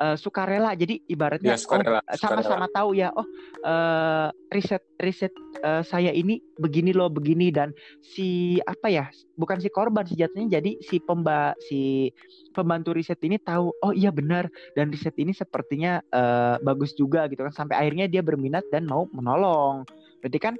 uh, 0.00 0.16
sukarela. 0.16 0.72
Jadi 0.72 1.04
ibaratnya 1.06 1.54
ya, 1.54 1.60
sukarela, 1.60 2.00
oh, 2.00 2.16
sama-sama 2.16 2.66
tahu 2.72 2.96
ya, 2.96 3.12
oh 3.12 3.28
uh, 3.62 4.32
riset 4.50 4.80
riset 4.98 5.30
uh, 5.60 5.84
saya 5.84 6.10
ini 6.10 6.40
begini 6.56 6.96
loh 6.96 7.12
begini 7.12 7.52
dan 7.52 7.76
si 8.00 8.58
apa 8.64 8.88
ya, 8.88 9.04
bukan 9.36 9.60
si 9.60 9.68
korban 9.68 10.08
sejatinya 10.08 10.48
jadi 10.48 10.80
si 10.80 10.98
pemba 10.98 11.52
si 11.68 12.10
pembantu 12.56 12.96
riset 12.96 13.20
ini 13.22 13.36
tahu, 13.36 13.70
oh 13.84 13.92
iya 13.92 14.08
benar 14.10 14.48
dan 14.74 14.88
riset 14.88 15.14
ini 15.20 15.36
sepertinya 15.36 16.00
uh, 16.10 16.56
bagus 16.64 16.96
juga 16.96 17.28
gitu 17.28 17.44
kan 17.44 17.52
sampai 17.52 17.76
akhirnya 17.76 18.08
dia 18.08 18.24
berminat 18.24 18.64
dan 18.72 18.88
mau 18.88 19.06
menolong. 19.12 19.84
Berarti 20.24 20.38
kan 20.40 20.54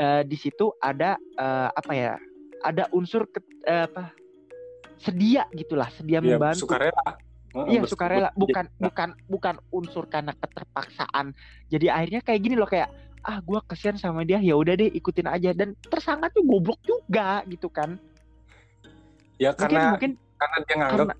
uh, 0.00 0.22
di 0.24 0.36
situ 0.40 0.72
ada 0.80 1.20
uh, 1.36 1.68
apa 1.76 1.92
ya? 1.92 2.14
Ada 2.64 2.88
unsur 2.90 3.28
ke, 3.28 3.38
uh, 3.68 3.84
apa 3.84 4.25
sedia 5.00 5.44
gitulah 5.52 5.88
sedia 5.94 6.18
ya, 6.20 6.36
membantu. 6.36 6.66
sukarela. 6.66 7.10
Iya 7.56 7.80
sukarela. 7.88 8.30
Bukan 8.36 8.68
bukan 8.76 9.08
bukan 9.28 9.54
unsur 9.72 10.04
karena 10.08 10.36
keterpaksaan. 10.36 11.32
Jadi 11.72 11.86
akhirnya 11.88 12.20
kayak 12.20 12.40
gini 12.44 12.54
loh 12.56 12.68
kayak 12.68 12.92
ah 13.26 13.42
gue 13.42 13.58
kesian 13.66 13.98
sama 13.98 14.22
dia 14.22 14.38
ya 14.38 14.54
udah 14.54 14.76
deh 14.76 14.92
ikutin 14.92 15.28
aja. 15.28 15.50
Dan 15.56 15.72
tersangka 15.88 16.32
tuh 16.36 16.44
goblok 16.44 16.80
juga 16.84 17.40
gitu 17.48 17.72
kan. 17.72 17.96
Ya 19.36 19.52
karena 19.52 19.96
mungkin, 19.96 20.16
karena 20.40 20.58
dia 20.64 20.74
nganggap 20.80 20.96
karena, 20.96 21.14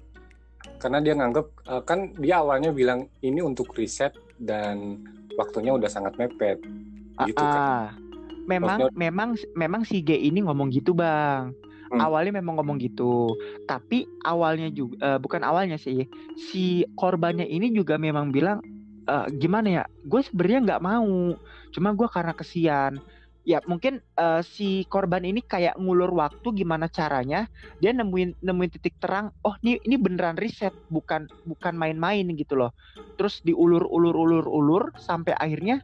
karena 0.81 0.99
dia 1.05 1.15
nganggap 1.17 1.47
uh, 1.69 1.83
kan 1.85 1.99
dia 2.17 2.35
awalnya 2.41 2.71
bilang 2.73 3.09
ini 3.21 3.45
untuk 3.45 3.73
riset 3.77 4.17
dan 4.41 5.05
waktunya 5.37 5.73
udah 5.77 5.89
sangat 5.89 6.17
mepet. 6.17 6.61
Gitu 7.25 7.41
uh, 7.41 7.49
kan 7.49 7.97
memang 8.47 8.79
Maksudnya, 8.79 8.97
memang 8.97 9.29
memang 9.59 9.83
si 9.83 10.01
G 10.01 10.15
ini 10.15 10.41
ngomong 10.47 10.71
gitu 10.71 10.95
bang 10.95 11.51
Hmm. 11.87 12.03
Awalnya 12.03 12.43
memang 12.43 12.59
ngomong 12.59 12.83
gitu, 12.83 13.37
tapi 13.71 14.11
awalnya 14.27 14.71
juga 14.75 14.99
uh, 15.05 15.19
bukan 15.23 15.47
awalnya 15.47 15.79
sih, 15.79 16.07
si 16.35 16.83
korbannya 16.99 17.47
ini 17.47 17.71
juga 17.71 17.95
memang 17.95 18.35
bilang 18.35 18.59
uh, 19.07 19.31
gimana 19.31 19.83
ya, 19.83 19.85
gue 20.03 20.21
sebenarnya 20.23 20.61
nggak 20.67 20.83
mau, 20.83 21.39
cuma 21.71 21.95
gue 21.95 22.09
karena 22.11 22.35
kesian. 22.35 22.99
Ya 23.47 23.63
mungkin 23.63 24.03
uh, 24.19 24.43
si 24.43 24.83
korban 24.91 25.23
ini 25.23 25.39
kayak 25.39 25.79
ngulur 25.79 26.11
waktu 26.11 26.51
gimana 26.51 26.91
caranya 26.91 27.47
dia 27.79 27.95
nemuin 27.95 28.43
nemuin 28.43 28.71
titik 28.75 28.99
terang. 28.99 29.31
Oh 29.47 29.55
ini 29.63 29.79
ini 29.87 29.95
beneran 29.95 30.35
riset 30.35 30.75
bukan 30.91 31.31
bukan 31.47 31.79
main-main 31.79 32.27
gitu 32.35 32.59
loh. 32.59 32.75
Terus 33.15 33.47
diulur 33.47 33.87
ulur 33.87 34.19
ulur 34.19 34.47
ulur 34.51 34.91
sampai 34.99 35.39
akhirnya 35.39 35.79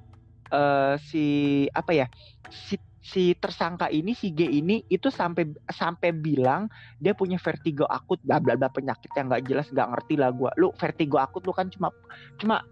uh, 0.51 0.99
si 0.99 1.71
apa 1.71 1.95
ya 1.95 2.07
si 2.51 2.75
si 3.03 3.35
tersangka 3.35 3.91
ini 3.91 4.15
si 4.15 4.31
G 4.31 4.47
ini 4.47 4.87
itu 4.87 5.11
sampai 5.11 5.51
sampai 5.67 6.15
bilang 6.15 6.71
dia 7.03 7.13
punya 7.19 7.37
vertigo 7.37 7.83
akut 7.91 8.23
bla 8.23 8.39
bla 8.39 8.55
bla 8.55 8.71
penyakit 8.71 9.11
yang 9.19 9.27
nggak 9.27 9.45
jelas 9.51 9.67
nggak 9.75 9.91
ngerti 9.91 10.15
lah 10.23 10.31
gue 10.31 10.51
lu 10.55 10.71
vertigo 10.79 11.19
akut 11.19 11.43
lu 11.43 11.51
kan 11.51 11.67
cuma 11.67 11.91
cuma 12.39 12.63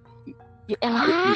ya 0.70 0.78
elah 0.86 1.34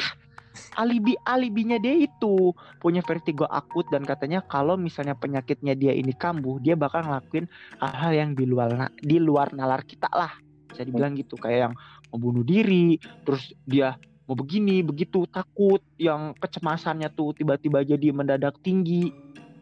alibi 0.79 1.13
alibinya 1.27 1.75
dia 1.75 2.07
itu. 2.07 2.55
Punya 2.79 3.03
vertigo 3.03 3.43
akut 3.47 3.87
dan 3.91 4.07
katanya 4.07 4.39
kalau 4.45 4.79
misalnya 4.79 5.13
penyakitnya 5.13 5.75
dia 5.75 5.91
ini 5.91 6.15
kambuh 6.15 6.57
dia 6.63 6.79
bakal 6.79 7.03
ngelakuin 7.03 7.45
hal-hal 7.83 8.11
yang 8.15 8.29
di 8.33 8.45
luar 8.47 8.89
di 9.03 9.17
luar 9.19 9.51
nalar 9.51 9.83
kita 9.83 10.07
lah. 10.15 10.31
Bisa 10.71 10.87
dibilang 10.87 11.15
gitu 11.19 11.35
kayak 11.35 11.71
yang 11.71 11.73
membunuh 12.11 12.47
diri 12.47 12.99
terus 13.27 13.51
dia 13.67 13.99
mau 14.25 14.35
begini 14.37 14.81
begitu 14.81 15.25
takut. 15.29 15.81
Yang 15.97 16.37
kecemasannya 16.41 17.09
tuh 17.13 17.33
tiba-tiba 17.37 17.85
jadi 17.85 18.11
mendadak 18.11 18.57
tinggi. 18.61 19.13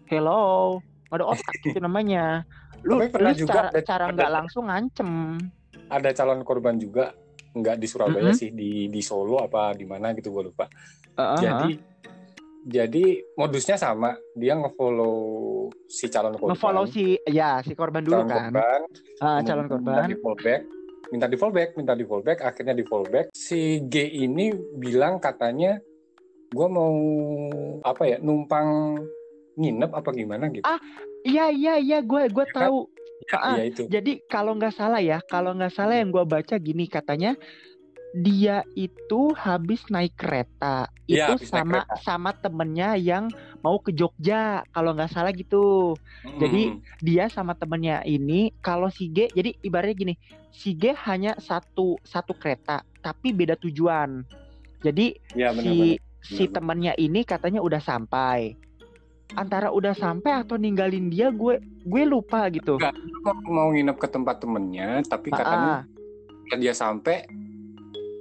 Hello? 0.08 0.80
Ada 1.12 1.24
otak 1.24 1.56
itu 1.64 1.80
namanya. 1.86 2.48
Lu, 2.84 3.00
Tapi 3.00 3.16
pernah 3.16 3.32
lu 3.32 3.40
juga 3.40 3.72
cara, 3.72 3.80
cara 3.84 4.06
nggak 4.12 4.32
langsung 4.32 4.68
ngancem. 4.68 5.40
Ada 5.88 6.10
calon 6.12 6.44
korban 6.44 6.76
juga 6.76 7.16
nggak 7.54 7.78
di 7.78 7.88
Surabaya 7.88 8.28
mm 8.28 8.34
-hmm. 8.34 8.42
sih 8.42 8.50
di 8.50 8.90
di 8.90 9.02
Solo 9.06 9.40
apa 9.40 9.78
di 9.78 9.86
mana 9.86 10.12
gitu 10.18 10.34
gue 10.34 10.52
lupa. 10.52 10.66
Uh 11.14 11.22
-huh. 11.22 11.40
jadi 11.40 11.72
jadi 12.64 13.06
modusnya 13.36 13.76
sama. 13.76 14.16
Dia 14.36 14.56
ngefollow 14.56 15.16
si 15.88 16.08
calon 16.08 16.36
korban. 16.36 16.56
Ngefollow 16.56 16.86
si 16.90 17.20
ya 17.28 17.60
si 17.64 17.72
korban 17.76 18.04
dulu 18.04 18.24
calon 18.24 18.28
kan. 18.28 18.44
korban, 18.52 18.82
uh, 19.20 19.40
calon 19.44 19.68
korban. 19.68 20.08
di 20.12 20.18
fallback 20.20 20.62
minta 21.12 21.28
di 21.28 21.36
fallback, 21.36 21.76
minta 21.76 21.94
di 21.94 22.06
fallback, 22.06 22.40
akhirnya 22.42 22.72
di 22.72 22.86
fallback. 22.86 23.34
Si 23.34 23.82
G 23.84 23.96
ini 24.24 24.54
bilang 24.78 25.20
katanya 25.20 25.82
gue 26.54 26.68
mau 26.70 26.94
apa 27.82 28.04
ya 28.06 28.18
numpang 28.22 29.02
nginep 29.58 29.92
apa 29.92 30.10
gimana 30.14 30.48
gitu. 30.50 30.64
Ah, 30.64 30.80
Iya 31.24 31.50
iya 31.50 31.74
iya 31.80 31.98
gue 32.04 32.28
gue 32.30 32.46
Ya 32.46 32.54
kan? 32.54 32.68
tahu. 32.70 32.80
Ya, 33.24 33.38
Ah, 33.40 33.56
iya 33.56 33.64
itu. 33.66 33.82
Jadi 33.88 34.20
kalau 34.28 34.52
nggak 34.54 34.76
salah 34.76 35.00
ya, 35.00 35.24
kalau 35.24 35.56
nggak 35.56 35.72
salah 35.72 35.96
yang 35.96 36.12
gue 36.12 36.24
baca 36.24 36.56
gini 36.60 36.86
katanya 36.86 37.40
dia 38.14 38.62
itu 38.78 39.34
habis 39.34 39.82
naik 39.90 40.14
kereta 40.14 40.86
Iya, 41.10 41.34
itu 41.34 41.50
sama 41.50 41.82
kereta. 41.82 41.96
sama 42.06 42.32
temennya 42.36 42.94
yang 42.94 43.34
mau 43.66 43.82
ke 43.82 43.90
Jogja 43.90 44.62
kalau 44.70 44.94
nggak 44.94 45.10
salah 45.10 45.34
gitu. 45.34 45.98
Jadi 46.38 46.76
Mm. 46.76 46.78
dia 47.02 47.26
sama 47.28 47.56
temennya 47.56 48.04
ini 48.04 48.54
kalau 48.60 48.92
si 48.92 49.10
G 49.10 49.32
jadi 49.32 49.56
ibaratnya 49.64 49.96
gini, 49.96 50.14
si 50.54 50.78
G 50.78 50.94
hanya 51.10 51.34
satu 51.42 51.98
satu 52.06 52.38
kereta 52.38 52.86
tapi 53.02 53.34
beda 53.34 53.58
tujuan. 53.60 54.24
Jadi 54.86 55.18
ya 55.34 55.52
si 55.52 55.98
benar-benar. 55.98 56.24
si 56.24 56.44
Benar. 56.48 56.54
temennya 56.56 56.94
ini 57.02 57.22
katanya 57.26 57.60
udah 57.60 57.82
sampai. 57.82 58.56
Antara 59.34 59.74
udah 59.74 59.98
sampai 59.98 60.46
atau 60.46 60.62
ninggalin 60.62 61.10
dia 61.10 61.34
gue 61.34 61.58
gue 61.84 62.04
lupa 62.06 62.46
gitu. 62.54 62.78
Enggak, 62.78 62.94
mau 63.50 63.74
nginep 63.74 63.98
ke 63.98 64.08
tempat 64.08 64.46
temennya, 64.46 65.02
tapi 65.10 65.34
katanya 65.34 65.90
dia 66.54 66.74
sampai 66.78 67.26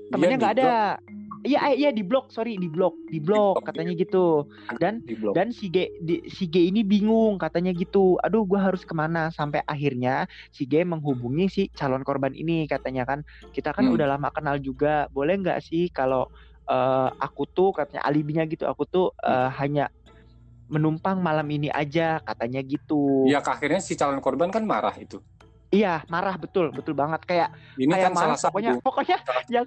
temennya 0.09 0.37
nggak 0.41 0.55
ada. 0.57 0.97
Iya 1.43 1.59
eh, 1.71 1.75
iya 1.75 1.91
di 1.91 2.07
blok 2.07 2.31
sorry 2.31 2.55
di 2.55 2.71
blok 2.71 3.03
di 3.11 3.19
blok 3.19 3.67
katanya 3.67 3.99
gitu. 3.99 4.47
Dan 4.79 5.03
dan 5.35 5.51
si 5.51 5.67
G 5.75 5.91
di, 5.99 6.23
si 6.31 6.47
G 6.47 6.71
ini 6.71 6.87
bingung 6.87 7.35
katanya 7.35 7.75
gitu. 7.75 8.15
Aduh 8.23 8.47
gue 8.47 8.59
harus 8.63 8.87
ke 8.87 8.95
mana 8.95 9.27
sampai 9.35 9.59
akhirnya 9.67 10.31
si 10.55 10.71
G 10.71 10.87
menghubungi 10.87 11.51
si 11.51 11.63
calon 11.75 12.07
korban 12.07 12.31
ini 12.31 12.71
katanya 12.71 13.03
kan 13.11 13.27
kita 13.51 13.75
kan 13.75 13.91
Hmm. 13.91 13.95
udah 13.99 14.07
lama 14.15 14.31
kenal 14.31 14.63
juga. 14.63 15.11
Boleh 15.11 15.35
nggak 15.43 15.59
sih 15.67 15.91
kalau 15.91 16.31
eh, 16.71 17.09
aku 17.19 17.43
tuh 17.51 17.75
katanya 17.75 18.07
alibinya 18.07 18.47
gitu 18.47 18.63
aku 18.71 18.87
tuh 18.87 19.07
eh, 19.27 19.51
hanya 19.59 19.91
menumpang 20.71 21.21
malam 21.21 21.45
ini 21.53 21.69
aja 21.69 22.23
katanya 22.25 22.65
gitu. 22.65 23.29
Ya 23.29 23.45
akhirnya 23.45 23.83
si 23.85 23.93
calon 23.93 24.23
korban 24.25 24.49
kan 24.49 24.65
marah 24.65 24.95
itu. 24.97 25.21
Iya 25.73 26.05
marah 26.12 26.37
betul 26.37 26.69
betul 26.69 26.93
banget. 26.93 27.25
Kayak 27.25 27.49
Ini 27.81 27.88
kayak 27.88 28.05
kan 28.05 28.12
marah 28.12 28.37
salah 28.37 28.52
pokoknya 28.52 28.73
satu. 28.76 28.85
pokoknya 28.85 29.17
yang 29.49 29.67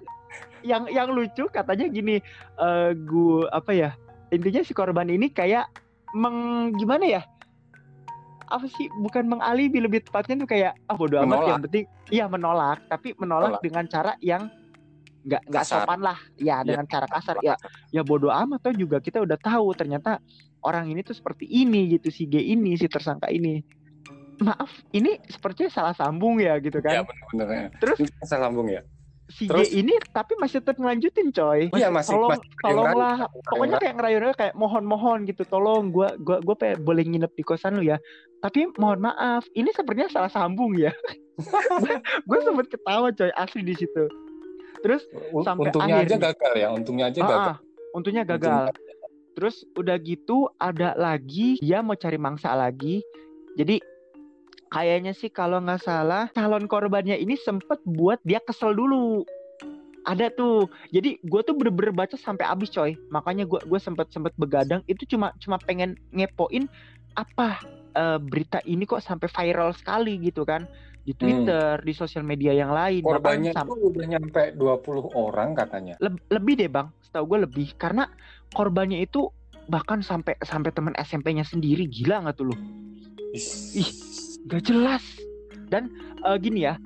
yang 0.62 0.84
yang 0.94 1.08
lucu 1.10 1.50
katanya 1.50 1.86
gini 1.90 2.22
eh 2.62 2.90
gue 2.94 3.50
apa 3.50 3.72
ya 3.74 3.90
intinya 4.30 4.62
si 4.62 4.78
korban 4.78 5.10
ini 5.10 5.34
kayak 5.34 5.66
meng 6.14 6.70
gimana 6.78 7.06
ya 7.20 7.22
apa 8.46 8.70
sih 8.70 8.86
bukan 9.02 9.26
mengalibi 9.26 9.82
lebih 9.82 10.06
tepatnya 10.06 10.46
tuh 10.46 10.50
kayak 10.50 10.72
ah 10.86 10.94
bodo 10.94 11.18
amat 11.18 11.26
Menolak. 11.26 11.50
yang 11.50 11.62
penting 11.66 11.86
iya 12.14 12.26
menolak 12.30 12.80
tapi 12.86 13.18
menolak 13.18 13.58
Menolak. 13.58 13.62
dengan 13.66 13.86
cara 13.90 14.12
yang 14.22 14.44
nggak 15.26 15.42
nggak 15.50 15.66
sopan 15.66 16.00
lah 16.06 16.18
ya 16.38 16.62
dengan 16.62 16.86
cara 16.86 17.10
kasar 17.10 17.42
ya 17.42 17.58
ya 17.90 18.06
bodo 18.06 18.30
amat 18.30 18.62
tuh 18.70 18.78
juga 18.78 19.02
kita 19.02 19.26
udah 19.26 19.42
tahu 19.42 19.74
ternyata 19.74 20.22
orang 20.62 20.86
ini 20.94 21.02
tuh 21.02 21.18
seperti 21.18 21.50
ini 21.50 21.98
gitu 21.98 22.14
si 22.14 22.30
G 22.30 22.38
ini 22.38 22.78
si 22.78 22.86
tersangka 22.86 23.34
ini 23.34 23.66
maaf 24.40 24.68
ini 24.92 25.20
sepertinya 25.26 25.70
salah 25.70 25.94
sambung 25.94 26.38
ya 26.38 26.58
gitu 26.58 26.80
kan 26.80 26.92
Ya 26.92 27.02
benar-benar. 27.04 27.48
ya. 27.48 27.68
Terus? 27.80 27.98
Ini 28.00 28.10
salah 28.22 28.44
sambung 28.48 28.68
ya. 28.68 28.82
si 29.26 29.50
Terus? 29.50 29.74
Ini 29.74 29.90
tapi 30.14 30.38
masih 30.38 30.62
tetap 30.62 30.78
ngelanjutin 30.78 31.34
coy. 31.34 31.74
Iya, 31.74 31.90
masih- 31.90 32.14
tolong 32.14 32.38
masih 32.38 32.46
tolonglah 32.62 33.16
pokoknya 33.50 33.78
kayak 33.82 33.96
ngerayu 33.98 34.18
kayak 34.38 34.54
mohon-mohon 34.54 35.26
gitu 35.26 35.42
tolong 35.44 35.90
gua 35.90 36.14
gua 36.16 36.38
gua 36.40 36.54
pe- 36.54 36.78
boleh 36.78 37.02
nginep 37.02 37.34
di 37.34 37.42
kosan 37.42 37.76
lu 37.76 37.84
ya. 37.84 37.98
Tapi 38.38 38.70
mohon 38.78 39.02
maaf, 39.02 39.42
ini 39.52 39.74
sepertinya 39.74 40.06
salah 40.08 40.30
sambung 40.30 40.78
ya. 40.78 40.94
gue 42.30 42.40
sempet 42.40 42.70
ketawa 42.70 43.10
coy 43.10 43.32
asli 43.34 43.62
di 43.62 43.74
situ. 43.74 44.06
Terus 44.80 45.02
Sampai 45.42 45.74
Untungnya 45.74 45.96
aja 45.98 46.06
akhirnya. 46.06 46.18
gagal 46.30 46.54
ya. 46.54 46.68
Untungnya 46.70 47.06
aja 47.10 47.20
ah, 47.20 47.26
gagal. 47.26 47.42
ah, 47.42 47.58
untungnya 47.92 48.24
gagal. 48.24 48.64
Terus 49.34 49.56
udah 49.74 49.98
gitu 49.98 50.38
ada 50.56 50.94
lagi 50.94 51.58
dia 51.58 51.82
mau 51.82 51.98
cari 51.98 52.16
mangsa 52.16 52.54
lagi. 52.54 53.02
Jadi 53.58 53.82
kayaknya 54.70 55.14
sih 55.14 55.30
kalau 55.30 55.62
nggak 55.62 55.82
salah 55.84 56.30
calon 56.34 56.66
korbannya 56.66 57.18
ini 57.18 57.38
sempet 57.38 57.80
buat 57.86 58.20
dia 58.26 58.42
kesel 58.42 58.74
dulu. 58.74 59.26
Ada 60.06 60.30
tuh. 60.38 60.70
Jadi 60.94 61.18
gue 61.26 61.42
tuh 61.42 61.58
bener-bener 61.58 61.90
baca 61.90 62.14
sampai 62.14 62.46
habis 62.46 62.70
coy. 62.70 62.94
Makanya 63.10 63.50
gue 63.50 63.58
gue 63.66 63.80
sempet 63.82 64.14
sempet 64.14 64.38
begadang. 64.38 64.86
Itu 64.86 65.10
cuma 65.10 65.34
cuma 65.42 65.58
pengen 65.58 65.98
ngepoin 66.14 66.70
apa 67.18 67.58
eh, 67.98 68.20
berita 68.22 68.62
ini 68.70 68.86
kok 68.86 69.02
sampai 69.02 69.26
viral 69.26 69.74
sekali 69.74 70.22
gitu 70.22 70.46
kan 70.46 70.70
di 71.06 71.14
Twitter, 71.14 71.78
di 71.86 71.94
sosial 71.94 72.26
media 72.26 72.50
yang 72.54 72.74
lain. 72.74 73.06
Hmm. 73.06 73.18
Korbannya 73.18 73.54
itu 73.54 73.74
udah 73.78 74.06
nyampe 74.10 74.42
20 74.58 75.14
orang 75.14 75.54
katanya. 75.54 75.96
Leb- 76.02 76.26
lebih 76.34 76.54
deh 76.58 76.70
bang, 76.70 76.90
setahu 77.06 77.26
gue 77.30 77.40
lebih 77.46 77.68
karena 77.78 78.10
korbannya 78.58 79.02
itu 79.06 79.30
bahkan 79.70 80.02
sampai 80.02 80.38
sampai 80.42 80.74
teman 80.74 80.98
SMP-nya 80.98 81.46
sendiri 81.46 81.86
gila 81.86 82.26
nggak 82.26 82.36
tuh 82.38 82.50
lu? 82.50 82.56
Ih. 83.34 83.90
Gak 84.46 84.70
jelas. 84.70 85.04
Dan 85.70 85.90
eh, 86.22 86.38
gini 86.38 86.70
ya, 86.70 86.78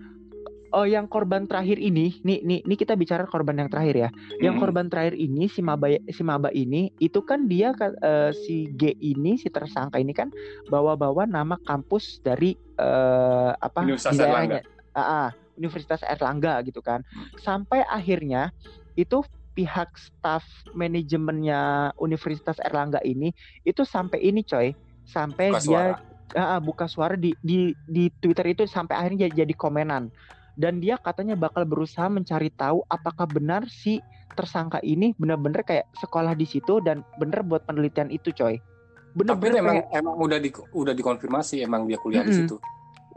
eh, 0.71 0.87
yang 0.87 1.05
korban 1.11 1.43
terakhir 1.43 1.75
ini, 1.75 2.15
nih 2.23 2.39
nih 2.43 2.59
nih 2.63 2.77
kita 2.79 2.95
bicara 2.95 3.27
korban 3.27 3.59
yang 3.59 3.67
terakhir 3.67 3.95
ya. 4.07 4.09
Yang 4.39 4.55
Hmm. 4.55 4.63
korban 4.63 4.85
terakhir 4.87 5.15
ini 5.19 5.51
si 5.51 5.59
maba 5.59 5.91
si 5.91 6.21
maba 6.23 6.49
ini 6.55 6.87
itu 7.03 7.19
kan 7.19 7.51
dia 7.51 7.75
eh, 7.75 8.31
si 8.47 8.71
G 8.79 8.95
ini 9.03 9.35
si 9.35 9.51
tersangka 9.51 9.99
ini 9.99 10.15
kan 10.15 10.31
bawa-bawa 10.71 11.27
nama 11.27 11.59
kampus 11.67 12.23
dari 12.23 12.55
eh, 12.79 13.51
apa 13.59 13.83
Universitas 13.83 14.15
daerahnya. 14.15 14.61
Ah, 14.95 15.01
ah, 15.03 15.27
Universitas 15.59 16.01
Erlangga 16.07 16.63
gitu 16.63 16.79
kan. 16.79 17.03
Hmm. 17.11 17.27
Sampai 17.43 17.83
akhirnya 17.83 18.55
itu 18.95 19.19
pihak 19.51 19.91
staf 19.99 20.47
manajemennya 20.71 21.91
Universitas 21.99 22.55
Erlangga 22.63 23.03
ini 23.03 23.35
itu 23.67 23.83
sampai 23.83 24.23
ini 24.23 24.47
coy, 24.47 24.71
sampai 25.03 25.51
Buka 25.51 25.59
dia 25.59 25.83
suara. 25.91 26.18
Ah, 26.35 26.61
buka 26.61 26.85
suara 26.85 27.15
di 27.15 27.33
di 27.39 27.71
di 27.87 28.09
Twitter 28.21 28.45
itu 28.51 28.63
sampai 28.69 28.97
akhirnya 28.97 29.29
jadi, 29.29 29.45
jadi 29.45 29.53
komenan. 29.55 30.13
Dan 30.59 30.83
dia 30.83 30.99
katanya 30.99 31.39
bakal 31.39 31.63
berusaha 31.63 32.11
mencari 32.11 32.51
tahu 32.51 32.83
apakah 32.91 33.23
benar 33.23 33.63
si 33.71 34.03
tersangka 34.35 34.83
ini 34.83 35.15
benar-benar 35.15 35.63
kayak 35.63 35.87
sekolah 35.95 36.35
di 36.35 36.43
situ 36.43 36.83
dan 36.83 37.01
bener 37.15 37.41
buat 37.47 37.63
penelitian 37.63 38.11
itu 38.11 38.35
coy. 38.35 38.59
Tapi 38.59 39.15
bener-bener 39.15 39.55
emang 39.57 39.75
kayak- 39.79 39.89
emang 39.95 40.15
udah 40.19 40.37
di 40.37 40.49
udah 40.53 40.93
dikonfirmasi 40.93 41.55
emang 41.63 41.87
dia 41.87 41.97
kuliah 41.97 42.21
di 42.27 42.35
Mm-mm. 42.35 42.41
situ. 42.45 42.57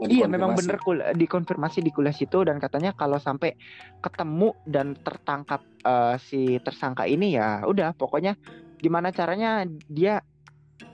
Iya 0.03 0.25
memang 0.27 0.57
bener 0.57 0.81
kul- 0.81 1.05
dikonfirmasi 1.15 1.79
di 1.79 1.93
kuliah 1.93 2.11
situ 2.11 2.43
dan 2.43 2.57
katanya 2.57 2.91
kalau 2.97 3.21
sampai 3.21 3.55
ketemu 4.01 4.51
dan 4.65 4.97
tertangkap 4.99 5.61
eh, 5.85 6.15
si 6.17 6.57
tersangka 6.59 7.05
ini 7.07 7.37
ya 7.37 7.61
udah 7.63 7.93
pokoknya 7.95 8.35
gimana 8.81 9.15
caranya 9.15 9.63
dia 9.87 10.19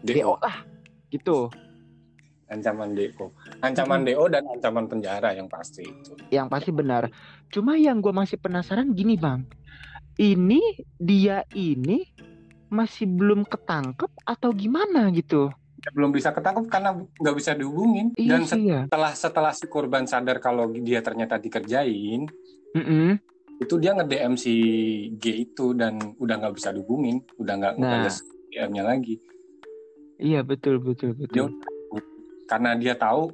DO 0.06 0.14
DO, 0.14 0.34
lah 0.44 0.62
gitu 1.10 1.50
ancaman 2.50 2.92
DO. 2.92 3.26
Ancaman 3.60 4.02
DO 4.02 4.24
dan 4.28 4.44
ancaman 4.46 4.86
penjara 4.86 5.32
yang 5.32 5.46
pasti 5.46 5.86
itu. 5.86 6.14
yang 6.30 6.46
pasti 6.46 6.70
benar. 6.70 7.08
Cuma 7.48 7.74
yang 7.74 7.98
gue 7.98 8.12
masih 8.12 8.36
penasaran 8.36 8.92
gini 8.92 9.16
bang, 9.16 9.46
ini 10.16 10.62
dia 10.96 11.42
ini 11.52 12.06
masih 12.68 13.06
belum 13.08 13.44
ketangkep 13.44 14.10
atau 14.24 14.50
gimana 14.52 15.10
gitu? 15.10 15.50
Dia 15.78 15.90
belum 15.90 16.12
bisa 16.12 16.30
ketangkep 16.30 16.68
karena 16.68 16.92
nggak 16.94 17.36
bisa 17.36 17.56
dihubungin 17.56 18.12
Iya 18.14 18.36
dan 18.36 18.42
sih 18.44 18.62
ya. 18.64 18.82
setelah 18.86 19.12
setelah 19.14 19.52
si 19.52 19.66
korban 19.66 20.04
sadar 20.04 20.38
kalau 20.38 20.68
dia 20.70 21.00
ternyata 21.00 21.40
dikerjain 21.40 22.28
Mm-mm. 22.76 23.16
itu 23.58 23.74
dia 23.76 23.96
nge 23.96 24.06
DM 24.06 24.34
si 24.36 24.54
G 25.16 25.24
itu 25.42 25.72
dan 25.72 25.96
udah 26.16 26.36
nggak 26.38 26.54
bisa 26.54 26.70
dihubungin 26.70 27.24
udah 27.36 27.54
nggak 27.56 27.74
Nah. 27.80 28.12
DM-nya 28.52 28.84
lagi 28.84 29.24
Iya 30.20 30.44
betul 30.44 30.84
betul 30.84 31.16
betul. 31.16 31.56
Karena 32.50 32.74
dia 32.74 32.98
tahu 32.98 33.30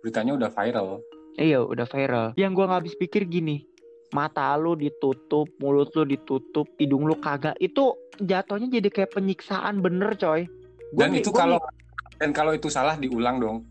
beritanya 0.00 0.32
udah 0.32 0.48
viral 0.48 1.04
Iya 1.34 1.66
udah 1.66 1.84
viral. 1.84 2.26
Yang 2.38 2.50
gue 2.54 2.64
nggak 2.64 2.80
habis 2.80 2.94
pikir 2.94 3.26
gini, 3.26 3.66
mata 4.14 4.54
lu 4.54 4.78
ditutup, 4.78 5.50
mulut 5.58 5.90
lu 5.98 6.06
ditutup, 6.06 6.70
hidung 6.78 7.10
lu 7.10 7.18
kagak. 7.18 7.58
Itu 7.58 7.98
jatuhnya 8.22 8.70
jadi 8.70 8.86
kayak 8.86 9.18
penyiksaan 9.18 9.82
bener 9.82 10.14
coy. 10.14 10.46
Gua 10.94 11.00
dan 11.02 11.10
nih- 11.10 11.26
itu 11.26 11.34
gua 11.34 11.40
kalau 11.42 11.58
nih- 11.58 12.18
dan 12.22 12.30
kalau 12.30 12.54
itu 12.54 12.70
salah 12.70 12.94
diulang 12.94 13.42
dong 13.42 13.66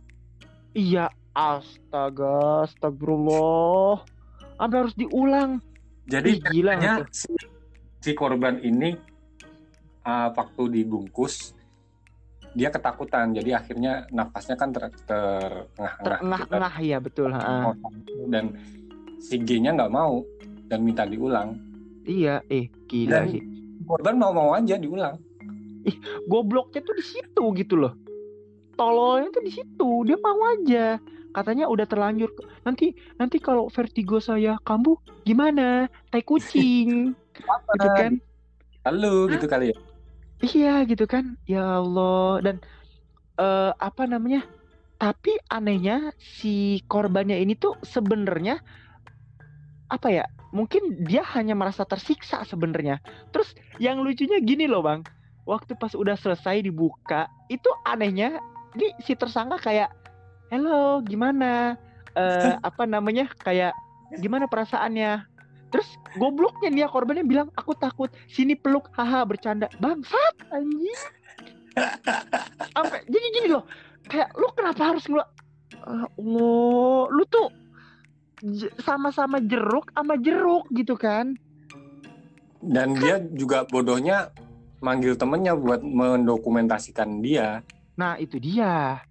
iya 0.75 1.07
astaga, 1.31 2.67
astagfirullah, 2.67 4.03
sampai 4.59 4.77
harus 4.83 4.95
diulang. 4.99 5.63
jadi 6.03 6.35
Ih, 6.35 6.43
gila 6.43 6.75
si, 7.15 7.31
si 8.03 8.11
korban 8.11 8.59
ini 8.59 8.91
uh, 10.03 10.29
waktu 10.35 10.63
dibungkus 10.67 11.55
dia 12.53 12.69
ketakutan 12.69 13.33
jadi 13.33 13.57
akhirnya 13.57 14.05
nafasnya 14.13 14.53
kan 14.53 14.69
ter 14.69 14.89
terengah-engah 15.09 15.89
gitu 15.89 16.05
kan. 16.05 16.19
Terengah-engah 16.21 16.75
ya 16.85 16.97
betul. 17.01 17.29
ha. 17.33 17.73
dan 18.29 18.53
si 19.17 19.41
G-nya 19.41 19.73
nggak 19.73 19.93
mau 19.93 20.21
dan 20.69 20.85
minta 20.85 21.03
diulang. 21.03 21.57
Iya, 22.05 22.45
eh 22.47 22.69
gila 22.85 23.25
Dan- 23.25 23.31
sih. 23.33 23.43
korban 23.83 24.15
mau-mau 24.15 24.55
aja 24.55 24.79
diulang. 24.79 25.17
Gobloknya 26.29 26.79
tuh 26.79 26.95
di 26.95 27.03
situ 27.03 27.43
gitu 27.57 27.75
loh. 27.75 27.93
Tololnya 28.79 29.27
tuh 29.33 29.43
di 29.43 29.51
situ 29.51 29.89
dia 30.07 30.15
mau 30.21 30.39
aja. 30.47 30.97
Katanya 31.33 31.65
udah 31.65 31.83
terlanjur 31.89 32.29
nanti 32.61 32.93
nanti 33.17 33.41
kalau 33.41 33.67
vertigo 33.67 34.21
saya 34.21 34.55
kambuh 34.63 34.95
gimana? 35.25 35.89
Tai 36.13 36.21
kucing. 36.21 37.11
Gitu 37.73 37.89
kan? 37.97 38.13
Lalu 38.85 39.33
gitu 39.33 39.49
kali 39.49 39.73
ya 39.73 39.77
iya 40.43 40.83
gitu 40.83 41.07
kan 41.07 41.39
ya 41.47 41.79
Allah 41.79 42.43
dan 42.43 42.55
eh 43.39 43.71
apa 43.79 44.03
namanya? 44.05 44.43
Tapi 44.99 45.35
anehnya 45.51 46.13
si 46.15 46.79
korbannya 46.87 47.35
ini 47.39 47.57
tuh 47.57 47.75
sebenarnya 47.83 48.59
apa 49.91 50.07
ya? 50.11 50.25
Mungkin 50.53 51.01
dia 51.09 51.25
hanya 51.33 51.57
merasa 51.57 51.81
tersiksa 51.83 52.45
sebenarnya. 52.45 53.01
Terus 53.33 53.57
yang 53.81 54.05
lucunya 54.05 54.37
gini 54.37 54.69
loh, 54.69 54.85
Bang. 54.85 55.01
Waktu 55.49 55.75
pas 55.75 55.91
udah 55.97 56.13
selesai 56.13 56.61
dibuka, 56.63 57.25
itu 57.49 57.67
anehnya 57.83 58.37
ini 58.77 58.93
si 59.01 59.17
tersangka 59.17 59.59
kayak, 59.59 59.89
"Halo, 60.53 61.01
gimana? 61.03 61.73
Eh 62.13 62.53
apa 62.69 62.85
namanya? 62.85 63.27
Kayak 63.41 63.73
gimana 64.21 64.45
perasaannya?" 64.45 65.32
Terus 65.73 65.89
gobloknya 66.21 66.69
dia 66.69 66.85
korbannya 66.85 67.25
bilang, 67.25 67.49
"Aku 67.57 67.73
takut. 67.73 68.13
Sini 68.29 68.53
peluk." 68.53 68.93
Haha, 68.93 69.25
bercanda. 69.25 69.65
Bangsat 69.81 70.53
anjing. 70.53 71.01
Sampai 72.77 73.01
jadi 73.09 73.27
gini 73.33 73.47
loh. 73.49 73.65
Kayak 74.05 74.29
lu 74.37 74.45
kenapa 74.53 74.93
harus 74.93 75.09
ngelu 75.09 75.25
Ah, 75.83 76.07
oh, 76.15 77.11
lu 77.11 77.27
tuh 77.27 77.51
sama-sama 78.79 79.43
jeruk 79.43 79.91
sama 79.91 80.15
jeruk 80.15 80.63
gitu 80.71 80.95
kan? 80.95 81.35
Dan 82.63 82.95
dia 82.95 83.19
juga 83.19 83.67
bodohnya 83.67 84.31
manggil 84.79 85.19
temennya 85.19 85.55
buat 85.59 85.83
mendokumentasikan 85.83 87.19
dia. 87.19 87.59
Nah, 87.99 88.15
itu 88.15 88.39
dia. 88.39 89.03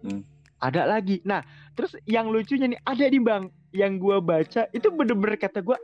Hmm. 0.00 0.24
Ada 0.60 0.88
lagi. 0.88 1.20
Nah, 1.28 1.44
terus 1.76 1.92
yang 2.08 2.32
lucunya 2.32 2.72
nih 2.72 2.80
ada 2.88 3.04
nih 3.04 3.20
Bang, 3.20 3.52
yang 3.76 4.00
gua 4.00 4.24
baca 4.24 4.64
itu 4.72 4.88
bener-bener 4.88 5.36
kata 5.36 5.60
gua, 5.60 5.76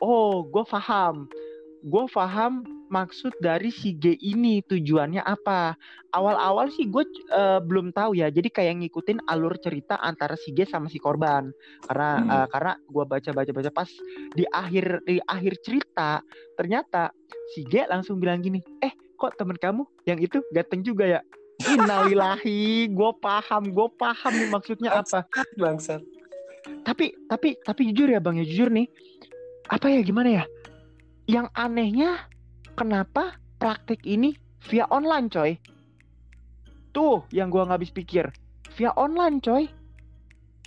"Oh, 0.00 0.42
gua 0.48 0.64
paham. 0.66 1.28
Gua 1.80 2.04
paham 2.10 2.64
maksud 2.90 3.32
dari 3.40 3.70
si 3.70 3.94
G 3.96 4.16
ini 4.20 4.64
tujuannya 4.64 5.22
apa." 5.24 5.76
Awal-awal 6.10 6.74
sih 6.74 6.90
gue 6.90 7.06
belum 7.70 7.94
tahu 7.94 8.18
ya. 8.18 8.34
Jadi 8.34 8.50
kayak 8.50 8.82
ngikutin 8.82 9.22
alur 9.30 9.54
cerita 9.62 9.94
antara 10.02 10.34
si 10.34 10.50
G 10.50 10.66
sama 10.66 10.90
si 10.90 10.98
korban. 10.98 11.54
Karena 11.86 12.10
Hmm. 12.18 12.30
eh, 12.34 12.46
karena 12.50 12.72
gua 12.90 13.04
baca-baca 13.06 13.50
baca 13.54 13.70
pas 13.70 13.90
di 14.34 14.42
akhir 14.50 15.06
di 15.06 15.22
akhir 15.22 15.52
cerita 15.62 16.18
ternyata 16.58 17.14
si 17.54 17.62
G 17.62 17.86
langsung 17.86 18.18
bilang 18.18 18.42
gini, 18.42 18.58
"Eh, 18.82 18.90
kok 19.14 19.38
temen 19.38 19.54
kamu 19.54 19.86
yang 20.08 20.18
itu 20.18 20.42
ganteng 20.50 20.82
juga 20.82 21.06
ya?" 21.06 21.22
Innalillahi, 21.60 22.88
gue 22.88 23.10
paham, 23.20 23.68
gue 23.68 23.88
paham 24.00 24.32
nih 24.32 24.48
maksudnya 24.48 24.90
apa. 24.96 25.28
Bangsat. 25.60 26.00
Tapi, 26.88 27.12
tapi, 27.28 27.60
tapi 27.60 27.92
jujur 27.92 28.08
ya 28.08 28.16
bang 28.16 28.40
ya 28.40 28.48
jujur 28.48 28.72
nih, 28.72 28.88
apa 29.70 29.86
ya 29.86 30.02
gimana 30.02 30.42
ya? 30.42 30.44
Yang 31.30 31.46
anehnya, 31.54 32.10
kenapa 32.74 33.38
praktik 33.56 34.02
ini 34.02 34.34
via 34.66 34.84
online 34.90 35.30
coy? 35.30 35.54
Tuh, 36.90 37.22
yang 37.30 37.48
gua 37.48 37.70
nggak 37.70 37.78
habis 37.78 37.94
pikir, 37.94 38.26
via 38.74 38.90
online 38.98 39.38
coy, 39.38 39.70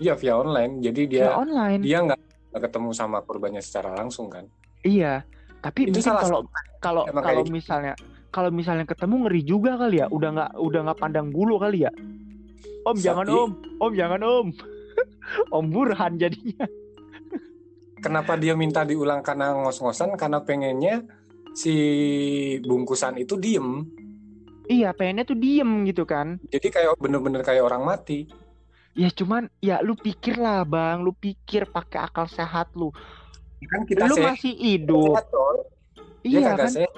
Iya 0.01 0.17
via 0.17 0.33
online. 0.33 0.81
Jadi 0.81 1.05
via 1.05 1.29
dia 1.29 1.37
online. 1.37 1.81
dia 1.85 1.97
nggak 2.01 2.17
ketemu 2.49 2.89
sama 2.97 3.21
korbannya 3.21 3.61
secara 3.61 3.93
langsung 3.93 4.25
kan. 4.25 4.49
Iya, 4.81 5.21
tapi 5.61 5.91
Itu 5.91 6.01
mungkin 6.01 6.17
kalau 6.17 6.39
kalau 6.81 7.03
kalau 7.11 7.43
gitu. 7.45 7.53
misalnya 7.53 7.93
kalau 8.33 8.49
misalnya 8.49 8.89
ketemu 8.89 9.27
ngeri 9.29 9.41
juga 9.45 9.77
kali 9.77 10.01
ya, 10.01 10.09
udah 10.09 10.29
nggak 10.33 10.51
udah 10.57 10.79
nggak 10.89 10.99
pandang 10.99 11.29
bulu 11.29 11.61
kali 11.61 11.85
ya. 11.85 11.91
Om 12.83 12.97
jangan 12.97 13.25
Tapi- 13.29 13.37
om, 13.37 13.51
om 13.79 13.91
jangan 13.93 14.21
om, 14.25 14.47
om 15.61 15.65
Burhan 15.69 16.17
jadinya. 16.17 16.65
Kenapa 18.03 18.35
dia 18.35 18.51
minta 18.51 18.83
diulang 18.83 19.23
karena 19.23 19.55
ngos-ngosan? 19.55 20.19
Karena 20.19 20.43
pengennya 20.43 21.07
si 21.55 21.73
bungkusan 22.59 23.15
itu 23.23 23.39
diem. 23.39 23.87
Iya, 24.67 24.91
pengennya 24.91 25.23
tuh 25.23 25.39
diem 25.39 25.87
gitu 25.87 26.03
kan. 26.03 26.35
Jadi 26.51 26.67
kayak 26.67 26.99
bener-bener 26.99 27.39
kayak 27.39 27.63
orang 27.63 27.87
mati. 27.87 28.27
Ya 28.93 29.09
cuman 29.09 29.49
ya 29.63 29.79
lu 29.79 29.95
pikir 29.95 30.37
lah 30.37 30.67
bang, 30.67 31.01
lu 31.01 31.15
pikir 31.15 31.65
pakai 31.71 32.03
akal 32.03 32.27
sehat 32.27 32.75
lu. 32.75 32.91
Kan 33.63 33.87
kita 33.87 34.05
lu 34.11 34.19
sehat, 34.19 34.35
masih 34.35 34.53
hidup, 34.53 35.15
sehat. 35.15 35.25
Dia 36.21 36.39
iya 36.39 36.51
kan? 36.59 36.69
sehat. 36.69 36.93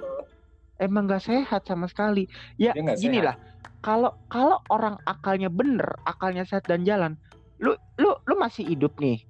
Emang 0.75 1.07
gak 1.07 1.23
sehat 1.23 1.61
sama 1.63 1.87
sekali. 1.87 2.27
Ya 2.59 2.75
gini 2.99 3.23
lah, 3.23 3.39
kalau 3.79 4.11
kalau 4.27 4.59
orang 4.67 4.99
akalnya 5.07 5.47
bener, 5.47 5.87
akalnya 6.03 6.43
sehat 6.43 6.67
dan 6.67 6.83
jalan, 6.83 7.15
lu 7.63 7.77
lu 7.95 8.11
lu 8.27 8.35
masih 8.35 8.67
hidup 8.67 8.99
nih, 8.99 9.23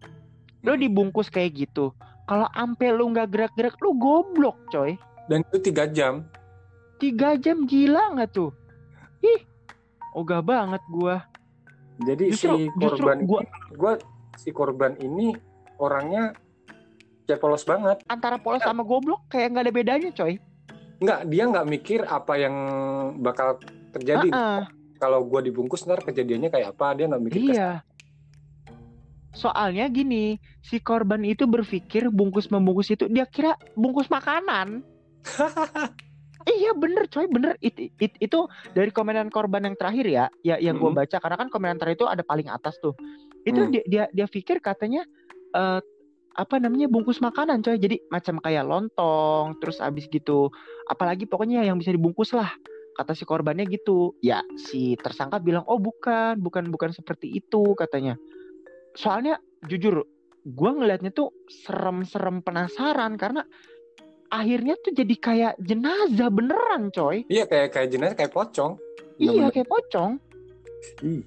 lu 0.66 0.74
Hmm. 0.74 0.82
dibungkus 0.82 1.30
kayak 1.30 1.54
gitu. 1.56 1.94
Kalau 2.26 2.50
ampe 2.52 2.90
lu 2.90 3.06
nggak 3.08 3.30
gerak-gerak, 3.30 3.78
lu 3.80 3.94
goblok 3.94 4.58
coy. 4.68 4.98
Dan 5.26 5.46
itu 5.46 5.62
tiga 5.62 5.86
jam. 5.86 6.26
Tiga 6.98 7.38
jam 7.38 7.64
gila 7.64 8.18
nggak 8.18 8.34
tuh? 8.34 8.50
Ih, 9.22 9.46
ogah 10.12 10.42
banget 10.42 10.82
gua. 10.90 11.22
Jadi 11.98 12.34
Justru- 12.34 12.58
si 12.58 12.68
justru 12.76 13.06
korban 13.06 13.18
gua- 13.24 13.48
gua 13.72 13.94
si 14.36 14.50
korban 14.50 14.98
ini 14.98 15.32
orangnya 15.78 16.34
kayak 17.24 17.40
polos 17.40 17.64
banget. 17.64 18.02
Antara 18.06 18.36
polos 18.36 18.60
sama 18.60 18.82
goblok 18.82 19.30
kayak 19.30 19.54
nggak 19.54 19.64
ada 19.64 19.74
bedanya 19.74 20.10
coy. 20.12 20.36
Nggak, 20.96 21.20
dia 21.28 21.44
nggak 21.46 21.68
mikir 21.68 22.00
apa 22.04 22.34
yang 22.36 22.56
bakal 23.20 23.60
terjadi. 23.92 24.28
Heeh. 24.28 24.62
Kalau 24.96 25.22
gua 25.22 25.40
dibungkus 25.40 25.84
ntar 25.84 26.00
kejadiannya 26.00 26.50
kayak 26.50 26.74
apa, 26.74 26.96
dia 26.96 27.06
nggak 27.06 27.24
mikir 27.24 27.42
Iya. 27.52 27.72
Soalnya 29.36 29.92
gini, 29.92 30.40
si 30.64 30.80
korban 30.80 31.22
itu 31.28 31.44
berpikir 31.44 32.08
bungkus 32.08 32.48
membungkus 32.48 32.88
itu 32.90 33.12
dia 33.12 33.28
kira 33.28 33.60
bungkus 33.76 34.08
makanan. 34.08 34.82
iya 36.46 36.72
bener 36.78 37.10
coy 37.10 37.26
bener 37.26 37.58
It- 37.58 37.90
it- 37.98 38.20
itu 38.22 38.40
dari 38.78 38.94
komenan 38.94 39.34
korban 39.34 39.66
yang 39.66 39.74
terakhir 39.74 40.06
ya 40.06 40.26
ya 40.46 40.62
yang 40.62 40.78
gue 40.78 40.94
Mm-mm. 40.94 41.02
baca 41.02 41.18
karena 41.18 41.38
kan 41.42 41.50
komenan 41.50 41.82
terakhir 41.82 41.98
itu 41.98 42.08
ada 42.08 42.22
paling 42.22 42.46
atas 42.54 42.78
tuh 42.78 42.94
itu 43.50 43.66
Mm. 43.66 43.72
dia 43.74 43.84
dia 43.90 44.04
dia 44.14 44.28
pikir 44.30 44.62
katanya 44.62 45.02
eh 45.58 45.82
apa 46.36 46.56
namanya 46.60 46.92
bungkus 46.92 47.24
makanan 47.24 47.64
coy 47.64 47.80
jadi 47.80 47.98
macam 48.12 48.38
kayak 48.44 48.68
lontong 48.68 49.56
terus 49.58 49.80
abis 49.80 50.06
gitu 50.12 50.52
apalagi 50.86 51.26
pokoknya 51.26 51.64
yang 51.64 51.80
bisa 51.80 51.96
dibungkus 51.96 52.36
lah 52.36 52.52
kata 53.00 53.16
si 53.16 53.24
korbannya 53.24 53.64
gitu 53.72 54.14
ya 54.20 54.44
si 54.60 55.00
tersangka 55.00 55.40
bilang 55.40 55.64
oh 55.66 55.80
bukan 55.80 56.36
bukan 56.38 56.68
bukan 56.70 56.92
seperti 56.92 57.40
itu 57.40 57.74
katanya 57.74 58.20
soalnya 58.96 59.38
jujur 59.64 60.08
gue 60.42 60.70
ngelihatnya 60.72 61.10
tuh 61.10 61.30
serem-serem 61.48 62.40
penasaran 62.40 63.16
karena 63.16 63.44
akhirnya 64.28 64.76
tuh 64.78 64.92
jadi 64.92 65.16
kayak 65.16 65.54
jenazah 65.60 66.30
beneran 66.30 66.90
coy 66.90 67.24
Iya 67.28 67.46
kayak 67.46 67.70
kayak 67.72 67.90
jenazah 67.90 68.16
kayak 68.16 68.32
pocong. 68.32 68.78
iya 69.16 69.32
Bener-bener. 69.32 69.54
kayak 69.54 69.70
pocong 69.70 70.12
Ih. 71.02 71.24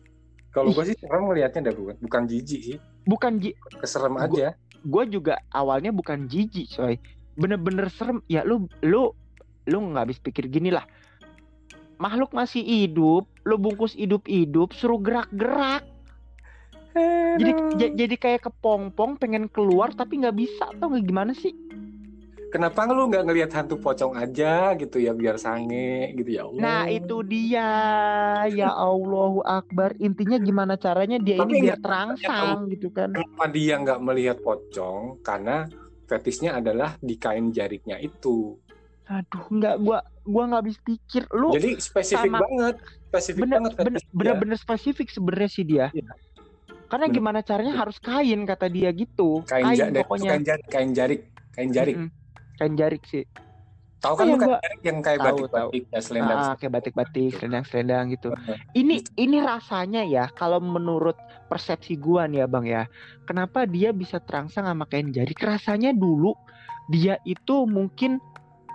Kalau 0.48 0.70
gua 0.70 0.82
sih 0.82 0.94
serem 0.94 1.22
ngelihatnya 1.24 1.60
dah 1.62 1.74
bukan 1.74 1.96
bukan 2.00 2.22
jijik 2.24 2.60
sih. 2.64 2.78
bukan 3.04 3.38
ji 3.38 3.52
Keserem 3.76 4.14
Gua- 4.14 4.26
aja. 4.26 4.48
gue 4.78 5.04
juga 5.10 5.34
awalnya 5.50 5.90
bukan 5.90 6.24
jijik 6.24 6.70
coy 6.70 6.94
bener-bener 7.34 7.86
serem 7.88 8.22
ya 8.24 8.42
lu 8.42 8.64
lu 8.80 9.10
lu 9.64 9.78
nggak 9.84 10.04
habis 10.04 10.18
pikir 10.18 10.46
gini 10.46 10.70
lah 10.70 10.86
makhluk 11.96 12.30
masih 12.30 12.62
hidup 12.62 13.26
lu 13.42 13.56
bungkus 13.56 13.92
hidup-hidup 13.92 14.70
suruh 14.72 14.98
gerak-gerak 14.98 15.82
jadi 17.38 17.50
j- 17.74 17.94
jadi 17.96 18.14
kayak 18.16 18.40
kepompong 18.44 19.14
pengen 19.14 19.46
keluar 19.46 19.90
tapi 19.90 20.18
nggak 20.18 20.36
bisa 20.36 20.68
tau 20.74 20.90
nggak 20.90 21.04
gimana 21.04 21.32
sih 21.32 21.54
Kenapa 22.48 22.88
lu 22.88 23.12
nggak 23.12 23.28
ngelihat 23.28 23.50
hantu 23.52 23.76
pocong 23.76 24.16
aja 24.16 24.72
gitu 24.72 24.96
ya 24.96 25.12
biar 25.12 25.36
sange 25.36 26.16
gitu 26.16 26.30
ya 26.32 26.42
Allah. 26.42 26.56
nah 26.58 26.84
itu 26.88 27.20
dia 27.22 27.68
ya 28.48 28.72
Allahu 28.72 29.44
Akbar 29.44 29.92
intinya 29.98 30.40
gimana 30.40 30.74
caranya 30.74 31.20
dia 31.20 31.36
Tapi 31.36 31.52
ini 31.52 31.68
biar 31.68 31.76
terangsang 31.78 32.72
gitu 32.72 32.88
kan 32.88 33.12
Kenapa 33.12 33.44
dia 33.48 33.76
nggak 33.76 34.00
melihat 34.00 34.38
pocong? 34.40 35.20
Karena 35.20 35.68
fetisnya 36.04 36.56
adalah 36.56 36.96
di 36.98 37.14
kain 37.14 37.52
jariknya 37.52 38.00
itu. 38.00 38.56
aduh 39.04 39.44
nggak 39.50 39.76
gua 39.78 40.00
gua 40.22 40.42
nggak 40.46 40.62
habis 40.62 40.78
pikir 40.78 41.24
lu 41.30 41.48
Jadi 41.50 41.76
spesifik 41.78 42.28
sama- 42.28 42.40
banget, 42.42 42.74
spesifik 43.06 43.40
bener 43.42 43.56
banget 43.58 43.72
bener 43.74 43.84
fetis 43.88 44.02
dia. 44.02 44.12
bener-bener 44.14 44.56
spesifik 44.58 45.08
sebenarnya 45.08 45.50
sih 45.50 45.64
dia 45.64 45.86
Iya. 45.90 46.12
Karena 46.88 47.06
Bener. 47.06 47.16
gimana 47.20 47.40
caranya 47.44 47.74
harus 47.76 47.96
kain 48.00 48.40
kata 48.42 48.66
dia 48.66 48.88
gitu 48.90 49.44
Kain, 49.44 49.76
ja- 49.76 49.88
dan 49.88 49.92
itu 49.92 50.00
pokoknya 50.02 50.30
kain 50.32 50.44
jarik, 50.44 50.66
kain 50.66 50.90
jarik, 50.92 51.20
kain 51.52 51.70
jarik. 51.70 51.94
Mm-mm. 52.00 52.10
kain 52.56 52.74
jarik 52.74 53.04
sih 53.06 53.24
Tahu 53.98 54.14
kan 54.14 54.26
yang 54.30 54.38
kain 54.38 54.46
gua- 54.46 54.62
jarik 54.62 54.80
yang 54.86 54.98
kayak 55.02 55.18
batik-batik 55.20 55.82
ya 55.90 56.00
selendang. 56.00 56.38
ah, 56.38 56.52
kayak 56.54 56.72
batik-batik 56.78 57.30
selendang-selendang 57.34 58.04
gitu 58.14 58.28
ini 58.72 59.02
ini 59.18 59.36
rasanya 59.42 60.02
ya 60.06 60.30
kalau 60.30 60.62
menurut 60.62 61.18
persepsi 61.50 61.98
gua 61.98 62.30
nih 62.30 62.42
ya 62.42 62.46
bang 62.46 62.64
ya 62.66 62.82
kenapa 63.26 63.66
dia 63.66 63.90
bisa 63.90 64.22
terangsang 64.22 64.70
sama 64.70 64.86
kain 64.86 65.10
jarik 65.10 65.34
rasanya 65.42 65.90
dulu 65.90 66.30
dia 66.86 67.18
itu 67.26 67.66
mungkin 67.66 68.22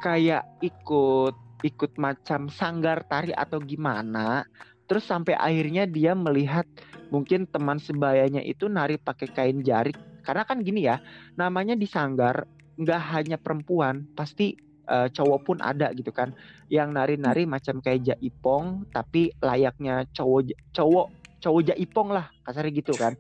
kayak 0.04 0.44
ikut 0.60 1.34
ikut 1.64 1.92
macam 1.96 2.52
sanggar 2.52 3.08
tari 3.08 3.32
atau 3.32 3.64
gimana 3.64 4.44
terus 4.88 5.08
sampai 5.08 5.38
akhirnya 5.38 5.88
dia 5.88 6.14
melihat 6.14 6.68
mungkin 7.14 7.46
teman 7.46 7.78
sebayanya 7.78 8.42
itu 8.42 8.66
nari 8.66 8.98
pakai 8.98 9.30
kain 9.30 9.60
jarik. 9.62 9.98
Karena 10.24 10.48
kan 10.48 10.64
gini 10.64 10.88
ya 10.88 10.98
namanya 11.36 11.76
di 11.76 11.86
sanggar 11.86 12.48
nggak 12.74 13.02
hanya 13.14 13.38
perempuan 13.38 14.10
pasti 14.18 14.58
uh, 14.90 15.06
cowok 15.12 15.40
pun 15.46 15.58
ada 15.62 15.94
gitu 15.94 16.10
kan. 16.10 16.34
Yang 16.74 16.90
nari-nari 16.96 17.44
macam 17.46 17.84
kayak 17.84 18.14
jaipong 18.14 18.90
tapi 18.90 19.30
layaknya 19.44 20.10
cowok 20.16 20.52
cowok 20.74 21.08
cowok 21.44 21.62
jaipong 21.76 22.10
lah 22.10 22.32
kasarnya 22.48 22.74
gitu 22.74 22.98
kan. 22.98 23.14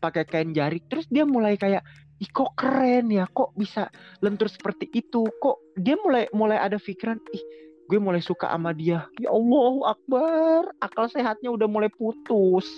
Pakai 0.00 0.24
kain 0.24 0.54
jarik 0.54 0.86
terus 0.86 1.10
dia 1.10 1.26
mulai 1.26 1.58
kayak 1.58 1.84
ih 2.20 2.28
kok 2.28 2.52
keren 2.52 3.08
ya 3.08 3.24
kok 3.24 3.56
bisa 3.56 3.88
lentur 4.20 4.46
seperti 4.52 4.92
itu? 4.92 5.24
Kok 5.26 5.76
dia 5.80 5.96
mulai 5.96 6.28
mulai 6.36 6.60
ada 6.60 6.76
pikiran 6.76 7.16
ih 7.32 7.44
gue 7.90 7.98
mulai 7.98 8.22
suka 8.22 8.46
sama 8.46 8.70
dia. 8.70 9.10
Ya 9.18 9.34
Allah 9.34 9.98
Akbar. 9.98 10.70
Akal 10.78 11.10
sehatnya 11.10 11.50
udah 11.50 11.66
mulai 11.66 11.90
putus. 11.90 12.70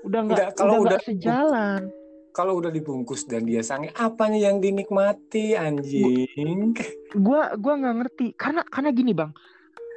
Udah 0.00 0.24
nggak 0.24 0.56
udah 0.56 0.78
nggak 0.80 1.04
sejalan. 1.04 1.92
Kalau 2.32 2.56
udah 2.56 2.72
dibungkus 2.72 3.28
dan 3.28 3.44
dia 3.44 3.60
sange 3.60 3.92
apanya 3.92 4.48
yang 4.48 4.64
dinikmati 4.64 5.52
anjing? 5.52 6.72
Gua 7.12 7.52
gua 7.60 7.76
nggak 7.76 7.96
ngerti. 8.00 8.26
Karena 8.40 8.64
karena 8.64 8.90
gini 8.96 9.12
bang. 9.12 9.28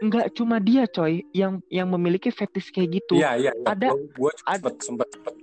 Nggak 0.03 0.35
cuma 0.35 0.59
dia 0.59 0.83
coy 0.91 1.23
yang 1.31 1.63
yang 1.71 1.87
memiliki 1.87 2.27
fetish 2.27 2.75
kayak 2.75 2.99
gitu. 2.99 3.15
Iya 3.15 3.39
iya 3.39 3.51
ya. 3.55 3.71
ada 3.71 3.95
gua, 4.19 4.27
gua 4.27 4.31
sempet, 4.43 4.75
sempet 4.83 5.07
sempet 5.07 5.35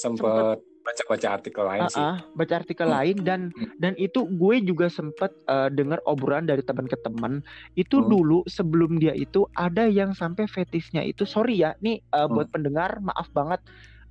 sempet 0.00 0.58
baca-baca 0.88 1.28
artikel 1.36 1.64
lain 1.68 1.84
uh, 1.84 1.92
sih. 1.92 2.00
Uh, 2.00 2.16
baca 2.32 2.54
artikel 2.56 2.88
hmm. 2.88 2.96
lain 2.96 3.16
dan 3.20 3.40
hmm. 3.52 3.76
dan 3.76 3.92
itu 4.00 4.24
gue 4.24 4.56
juga 4.64 4.88
sempet 4.88 5.36
uh, 5.44 5.68
dengar 5.68 6.00
obrolan 6.08 6.48
dari 6.48 6.64
teman 6.64 6.88
ke 6.88 6.96
teman. 7.04 7.44
Itu 7.76 8.00
hmm. 8.00 8.08
dulu 8.08 8.38
sebelum 8.48 8.96
dia 8.96 9.12
itu 9.12 9.44
ada 9.52 9.84
yang 9.84 10.16
sampai 10.16 10.48
fetisnya 10.48 11.04
itu 11.04 11.28
sorry 11.28 11.60
ya, 11.60 11.76
nih 11.84 12.00
uh, 12.16 12.24
hmm. 12.24 12.32
buat 12.32 12.48
pendengar 12.48 13.04
maaf 13.04 13.28
banget. 13.36 13.60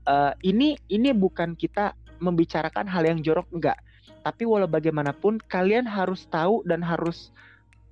Uh, 0.06 0.32
ini 0.46 0.78
ini 0.94 1.12
bukan 1.12 1.58
kita 1.58 1.98
membicarakan 2.22 2.86
hal 2.86 3.04
yang 3.10 3.20
jorok 3.26 3.50
enggak. 3.50 3.82
Tapi 4.22 4.46
walau 4.46 4.70
bagaimanapun 4.70 5.42
kalian 5.50 5.88
harus 5.90 6.30
tahu 6.30 6.62
dan 6.68 6.84
harus 6.86 7.34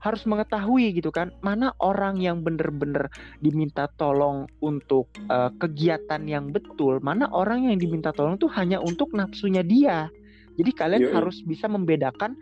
harus 0.04 0.22
mengetahui 0.30 1.02
gitu 1.02 1.10
kan 1.10 1.34
mana 1.42 1.74
orang 1.82 2.22
yang 2.22 2.46
bener-bener 2.46 3.10
diminta 3.42 3.90
tolong 3.98 4.46
untuk 4.62 5.10
uh, 5.34 5.50
kegiatan 5.58 6.22
yang 6.30 6.54
betul 6.54 7.02
mana 7.02 7.26
orang 7.34 7.66
yang 7.72 7.82
diminta 7.82 8.14
tolong 8.14 8.38
tuh 8.38 8.52
hanya 8.54 8.78
untuk 8.82 9.12
nafsunya 9.16 9.66
dia. 9.66 10.08
Jadi 10.56 10.72
kalian 10.72 11.12
harus 11.12 11.44
bisa 11.44 11.68
membedakan 11.68 12.40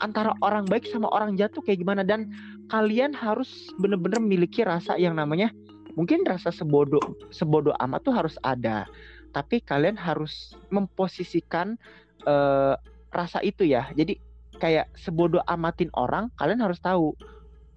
antara 0.00 0.32
orang 0.40 0.64
baik 0.64 0.88
sama 0.88 1.12
orang 1.12 1.36
jatuh 1.36 1.60
kayak 1.60 1.84
gimana. 1.84 2.00
Dan 2.00 2.32
kalian 2.72 3.12
harus 3.12 3.68
bener-bener 3.76 4.18
memiliki 4.18 4.64
rasa 4.64 4.96
yang 4.96 5.16
namanya 5.16 5.52
mungkin 5.98 6.24
rasa 6.24 6.48
sebodoh 6.48 7.02
sebodoh 7.28 7.76
amat 7.84 8.00
tuh 8.00 8.14
harus 8.16 8.40
ada. 8.42 8.88
Tapi 9.30 9.62
kalian 9.62 9.94
harus 9.94 10.56
memposisikan 10.72 11.76
uh, 12.24 12.74
rasa 13.12 13.38
itu 13.44 13.68
ya. 13.68 13.92
Jadi 13.94 14.18
kayak 14.60 14.92
sebodoh 14.94 15.40
amatin 15.48 15.88
orang, 15.96 16.28
kalian 16.36 16.60
harus 16.60 16.78
tahu 16.78 17.16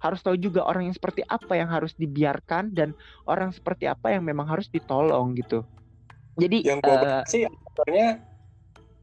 harus 0.04 0.20
tahu 0.20 0.36
juga 0.36 0.60
orang 0.68 0.92
yang 0.92 0.92
seperti 0.92 1.24
apa 1.24 1.56
yang 1.56 1.72
harus 1.72 1.96
dibiarkan 1.96 2.76
dan 2.76 2.92
orang 3.24 3.56
seperti 3.56 3.88
apa 3.88 4.12
yang 4.12 4.20
memang 4.20 4.44
harus 4.44 4.68
ditolong 4.68 5.32
gitu. 5.32 5.64
Jadi 6.36 6.60
yang 6.60 6.84
gue 6.84 6.92
uh, 6.92 7.24
sih 7.24 7.48
sebenarnya 7.48 8.20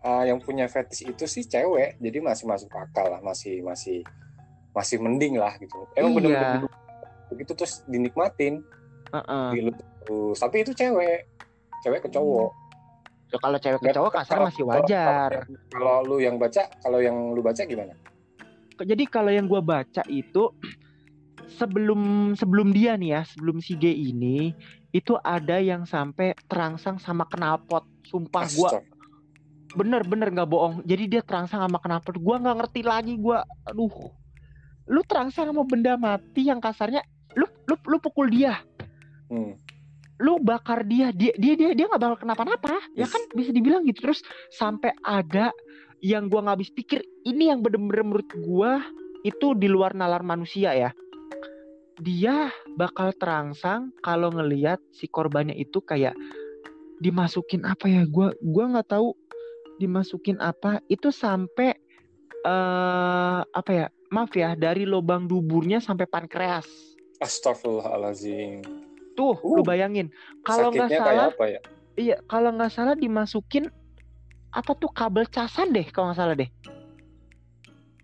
uh, 0.05 0.23
yang 0.29 0.37
punya 0.37 0.69
fetish 0.69 1.09
itu 1.09 1.25
sih 1.25 1.41
cewek, 1.49 1.97
jadi 1.97 2.21
masih 2.21 2.45
masuk 2.45 2.69
akal 2.77 3.09
lah, 3.09 3.21
masih 3.25 3.65
masih 3.65 4.05
masih 4.77 5.01
mending 5.01 5.41
lah 5.41 5.57
gitu. 5.57 5.89
Emang 5.97 6.13
iya. 6.13 6.17
bener-bener 6.21 6.69
begitu 7.33 7.51
terus 7.57 7.81
dinikmatin, 7.89 8.61
uh 9.09 9.17
-uh. 9.25 9.49
Tapi 10.37 10.55
itu 10.61 10.75
cewek, 10.75 11.25
cewek 11.81 11.99
ke 12.05 12.09
cowok. 12.13 12.51
Ya, 13.31 13.39
kalau 13.39 13.57
cewek 13.63 13.79
ke 13.79 13.95
cowok 13.95 14.11
kasar 14.11 14.37
masih 14.43 14.63
wajar. 14.67 15.47
Kalau 15.71 16.03
lu 16.03 16.19
yang 16.19 16.35
baca, 16.35 16.67
kalau 16.83 16.99
yang 16.99 17.31
lu 17.31 17.39
baca 17.39 17.63
gimana? 17.63 17.95
Jadi 18.75 19.07
kalau 19.07 19.31
yang 19.31 19.47
gua 19.47 19.63
baca 19.63 20.03
itu 20.11 20.51
sebelum 21.55 22.33
sebelum 22.35 22.75
dia 22.75 22.99
nih 22.99 23.15
ya, 23.15 23.21
sebelum 23.23 23.63
si 23.63 23.79
G 23.79 23.87
ini 23.87 24.51
itu 24.91 25.15
ada 25.23 25.63
yang 25.63 25.87
sampai 25.87 26.35
terangsang 26.51 26.99
sama 26.99 27.23
knalpot. 27.31 27.87
Sumpah 28.03 28.43
Astaga. 28.43 28.59
gua 28.59 28.69
bener-bener 29.71 30.27
nggak 30.35 30.49
bohong. 30.51 30.83
Jadi 30.83 31.15
dia 31.15 31.21
terangsang 31.23 31.63
sama 31.63 31.79
knalpot. 31.79 32.19
Gua 32.19 32.35
nggak 32.35 32.67
ngerti 32.67 32.81
lagi 32.83 33.15
gua. 33.15 33.47
Aduh. 33.63 34.11
Lu 34.91 34.99
terangsang 35.07 35.47
sama 35.47 35.63
benda 35.63 35.95
mati 35.95 36.51
yang 36.51 36.59
kasarnya 36.59 36.99
lu 37.39 37.47
lu 37.63 37.79
lu 37.87 37.95
pukul 38.03 38.27
dia. 38.27 38.59
Hmm 39.31 39.55
lu 40.21 40.37
bakar 40.37 40.85
dia 40.85 41.09
dia 41.09 41.33
dia 41.33 41.57
dia 41.57 41.69
dia 41.73 41.85
nggak 41.89 42.01
bakal 42.01 42.17
kenapa-napa 42.21 42.77
ya 42.93 43.09
kan? 43.09 43.21
Bisa 43.33 43.49
dibilang 43.49 43.81
gitu. 43.89 44.05
Terus 44.05 44.21
sampai 44.53 44.93
ada 45.01 45.49
yang 45.99 46.29
gua 46.29 46.45
nggak 46.45 46.55
habis 46.61 46.71
pikir 46.71 47.01
ini 47.25 47.49
yang 47.49 47.65
bener-bener 47.65 48.05
menurut 48.05 48.29
gua 48.45 48.85
itu 49.25 49.57
di 49.57 49.65
luar 49.65 49.97
nalar 49.97 50.21
manusia 50.21 50.77
ya. 50.77 50.93
Dia 52.01 52.53
bakal 52.77 53.13
terangsang 53.17 53.93
kalau 54.01 54.29
ngelihat 54.33 54.81
si 54.93 55.09
korbannya 55.09 55.57
itu 55.57 55.81
kayak 55.81 56.13
dimasukin 57.01 57.65
apa 57.65 57.89
ya? 57.89 58.05
Gua 58.05 58.29
gua 58.45 58.77
nggak 58.77 58.93
tahu 58.93 59.17
dimasukin 59.81 60.37
apa. 60.37 60.85
Itu 60.85 61.09
sampai 61.09 61.73
uh, 62.45 63.41
apa 63.41 63.71
ya? 63.73 63.87
Maaf 64.11 64.35
ya 64.35 64.53
dari 64.59 64.83
lubang 64.83 65.25
duburnya 65.25 65.79
sampai 65.79 66.03
pankreas. 66.03 66.67
Astagfirullahaladzim 67.23 68.90
Tuh, 69.15 69.35
uh, 69.35 69.55
lu 69.55 69.61
bayangin. 69.63 70.07
Kalau 70.47 70.71
nggak 70.71 70.89
salah, 70.91 71.29
apa 71.31 71.45
ya? 71.47 71.59
Iya, 71.99 72.17
kalau 72.25 72.49
nggak 72.55 72.71
salah 72.71 72.95
dimasukin 72.95 73.67
apa 74.51 74.71
tuh 74.75 74.91
kabel 74.91 75.27
casan 75.27 75.71
deh, 75.71 75.87
kalau 75.91 76.11
nggak 76.11 76.19
salah 76.19 76.35
deh. 76.35 76.49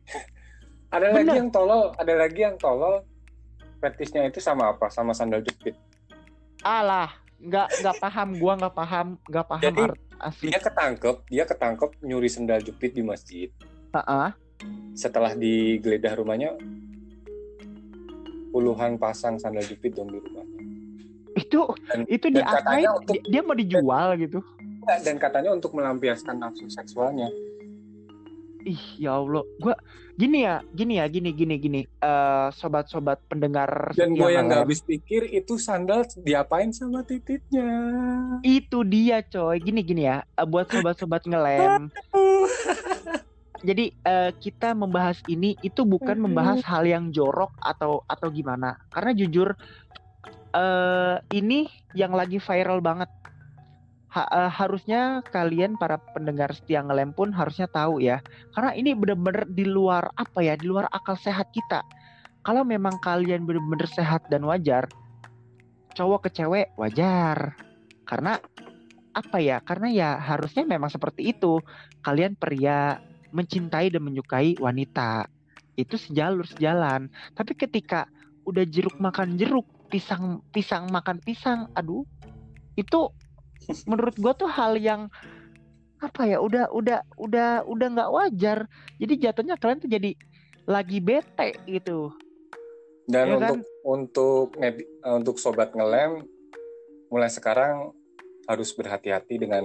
ada 0.96 1.12
Bener. 1.12 1.24
lagi 1.24 1.36
yang 1.40 1.50
tolol, 1.52 1.84
ada 1.96 2.14
lagi 2.16 2.40
yang 2.44 2.58
tolol. 2.60 3.04
Fetisnya 3.78 4.26
itu 4.26 4.42
sama 4.42 4.74
apa? 4.74 4.90
Sama 4.90 5.14
sandal 5.14 5.46
jepit. 5.46 5.78
Alah, 6.66 7.14
nggak 7.38 7.68
nggak 7.84 7.96
paham, 8.02 8.30
gua 8.42 8.54
nggak 8.58 8.76
paham, 8.76 9.08
nggak 9.30 9.48
paham 9.48 9.64
Jadi, 9.64 9.82
art 9.86 10.00
asli. 10.18 10.50
Dia 10.50 10.62
ketangkep, 10.62 11.16
dia 11.30 11.44
ketangkep 11.46 11.90
nyuri 12.02 12.30
sandal 12.32 12.60
jepit 12.66 12.98
di 12.98 13.06
masjid. 13.06 13.50
Uh 13.94 14.00
-uh. 14.02 14.30
Setelah 14.98 15.38
digeledah 15.38 16.18
rumahnya, 16.18 16.58
puluhan 18.50 18.98
pasang 18.98 19.38
sandal 19.38 19.62
jepit 19.62 19.94
dong 19.94 20.10
di 20.10 20.18
rumahnya 20.18 20.57
itu 21.38 21.62
dan, 21.88 22.00
itu 22.10 22.28
dan 22.34 22.36
diapain 22.42 22.90
untuk, 22.98 23.16
dia 23.30 23.42
mau 23.46 23.56
dijual 23.56 24.08
dan, 24.18 24.22
gitu 24.26 24.40
dan 24.88 25.16
katanya 25.20 25.52
untuk 25.52 25.76
melampiaskan 25.76 26.40
nafsu 26.40 26.72
seksualnya. 26.72 27.28
Ih 28.64 28.84
ya 29.00 29.20
allah. 29.20 29.44
Gue 29.60 29.76
gini 30.18 30.44
ya 30.44 30.64
gini 30.72 31.00
ya 31.00 31.06
gini 31.08 31.30
gini 31.36 31.56
gini. 31.60 31.82
Uh, 32.00 32.52
sobat-sobat 32.56 33.20
pendengar 33.28 33.92
dan 33.96 34.16
gue 34.16 34.30
yang 34.32 34.48
nggak 34.48 34.68
habis 34.68 34.84
pikir 34.84 35.28
itu 35.32 35.60
sandal 35.60 36.08
diapain 36.24 36.72
sama 36.72 37.04
tititnya? 37.04 37.68
Itu 38.44 38.88
dia 38.88 39.24
coy. 39.24 39.60
Gini 39.60 39.84
gini 39.84 40.08
ya. 40.08 40.24
Uh, 40.40 40.48
buat 40.48 40.68
sobat-sobat 40.72 41.28
ngelem. 41.28 41.92
Jadi 43.68 43.90
uh, 44.06 44.30
kita 44.38 44.78
membahas 44.78 45.18
ini 45.26 45.58
itu 45.66 45.82
bukan 45.82 46.22
membahas 46.22 46.62
hal 46.62 46.86
yang 46.86 47.10
jorok 47.10 47.50
atau 47.58 48.06
atau 48.06 48.28
gimana. 48.30 48.78
Karena 48.94 49.18
jujur 49.18 49.58
uh, 50.58 51.16
ini 51.30 51.70
yang 51.94 52.18
lagi 52.18 52.42
viral 52.42 52.82
banget. 52.82 53.10
Ha, 54.08 54.24
uh, 54.24 54.50
harusnya 54.50 55.22
kalian 55.30 55.78
para 55.78 56.02
pendengar 56.16 56.50
setia 56.56 56.82
ngelem 56.82 57.14
pun 57.14 57.30
harusnya 57.30 57.70
tahu 57.70 58.02
ya. 58.02 58.24
Karena 58.58 58.74
ini 58.74 58.98
benar-benar 58.98 59.46
di 59.46 59.66
luar 59.68 60.10
apa 60.18 60.42
ya, 60.42 60.58
di 60.58 60.66
luar 60.66 60.90
akal 60.90 61.14
sehat 61.20 61.54
kita. 61.54 61.86
Kalau 62.42 62.64
memang 62.64 62.98
kalian 63.04 63.44
benar-benar 63.44 63.92
sehat 63.92 64.26
dan 64.32 64.48
wajar, 64.48 64.88
cowok 65.94 66.28
ke 66.28 66.42
cewek 66.42 66.72
wajar. 66.80 67.60
Karena 68.08 68.40
apa 69.12 69.38
ya? 69.44 69.60
Karena 69.60 69.92
ya 69.92 70.10
harusnya 70.18 70.64
memang 70.64 70.88
seperti 70.88 71.36
itu. 71.36 71.60
Kalian 72.00 72.40
pria 72.40 73.04
mencintai 73.36 73.92
dan 73.92 74.02
menyukai 74.08 74.56
wanita. 74.58 75.28
Itu 75.76 76.00
sejalur 76.00 76.48
sejalan. 76.48 77.12
Tapi 77.36 77.54
ketika 77.60 78.08
udah 78.48 78.64
jeruk 78.64 78.96
makan 79.04 79.36
jeruk, 79.36 79.68
pisang 79.88 80.44
pisang 80.52 80.88
makan 80.92 81.18
pisang 81.24 81.72
aduh. 81.74 82.04
Itu 82.78 83.12
menurut 83.88 84.16
gua 84.20 84.34
tuh 84.38 84.52
hal 84.52 84.78
yang 84.78 85.10
apa 85.98 86.30
ya 86.30 86.38
udah 86.38 86.70
udah 86.70 87.02
udah 87.18 87.66
udah 87.66 87.88
nggak 87.98 88.14
wajar. 88.14 88.60
Jadi 89.02 89.14
jatuhnya 89.18 89.58
kalian 89.58 89.82
tuh 89.82 89.90
jadi 89.90 90.12
lagi 90.70 91.00
bete 91.02 91.58
gitu. 91.66 92.14
Dan 93.08 93.26
ya 93.26 93.36
untuk 93.40 93.48
kan? 93.48 93.60
untuk 93.88 94.46
untuk 95.24 95.36
sobat 95.40 95.72
ngelem 95.74 96.28
mulai 97.08 97.32
sekarang 97.32 97.96
harus 98.48 98.76
berhati-hati 98.76 99.40
dengan 99.40 99.64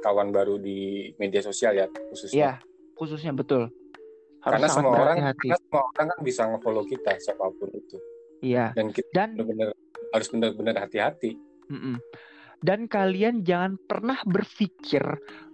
kawan 0.00 0.32
baru 0.32 0.56
di 0.56 1.12
media 1.20 1.44
sosial 1.44 1.76
ya 1.76 1.86
khususnya. 2.10 2.36
Ya 2.36 2.52
khususnya 2.96 3.32
betul. 3.36 3.70
Harus 4.42 4.64
karena 4.64 4.68
semua 4.70 4.92
orang 4.96 5.16
karena 5.34 5.56
semua 5.60 5.82
orang 5.92 6.06
kan 6.08 6.20
bisa 6.24 6.42
ngefollow 6.48 6.84
kita 6.88 7.12
siapa 7.20 7.46
pun 7.52 7.68
itu 7.74 7.98
Iya. 8.44 8.72
Dan 8.74 8.94
kita 8.94 9.10
dan 9.14 9.28
benar-benar 9.34 9.74
harus 10.14 10.28
benar-benar 10.30 10.74
hati-hati. 10.86 11.36
Dan 12.58 12.90
kalian 12.90 13.46
jangan 13.46 13.78
pernah 13.86 14.18
berpikir 14.26 15.02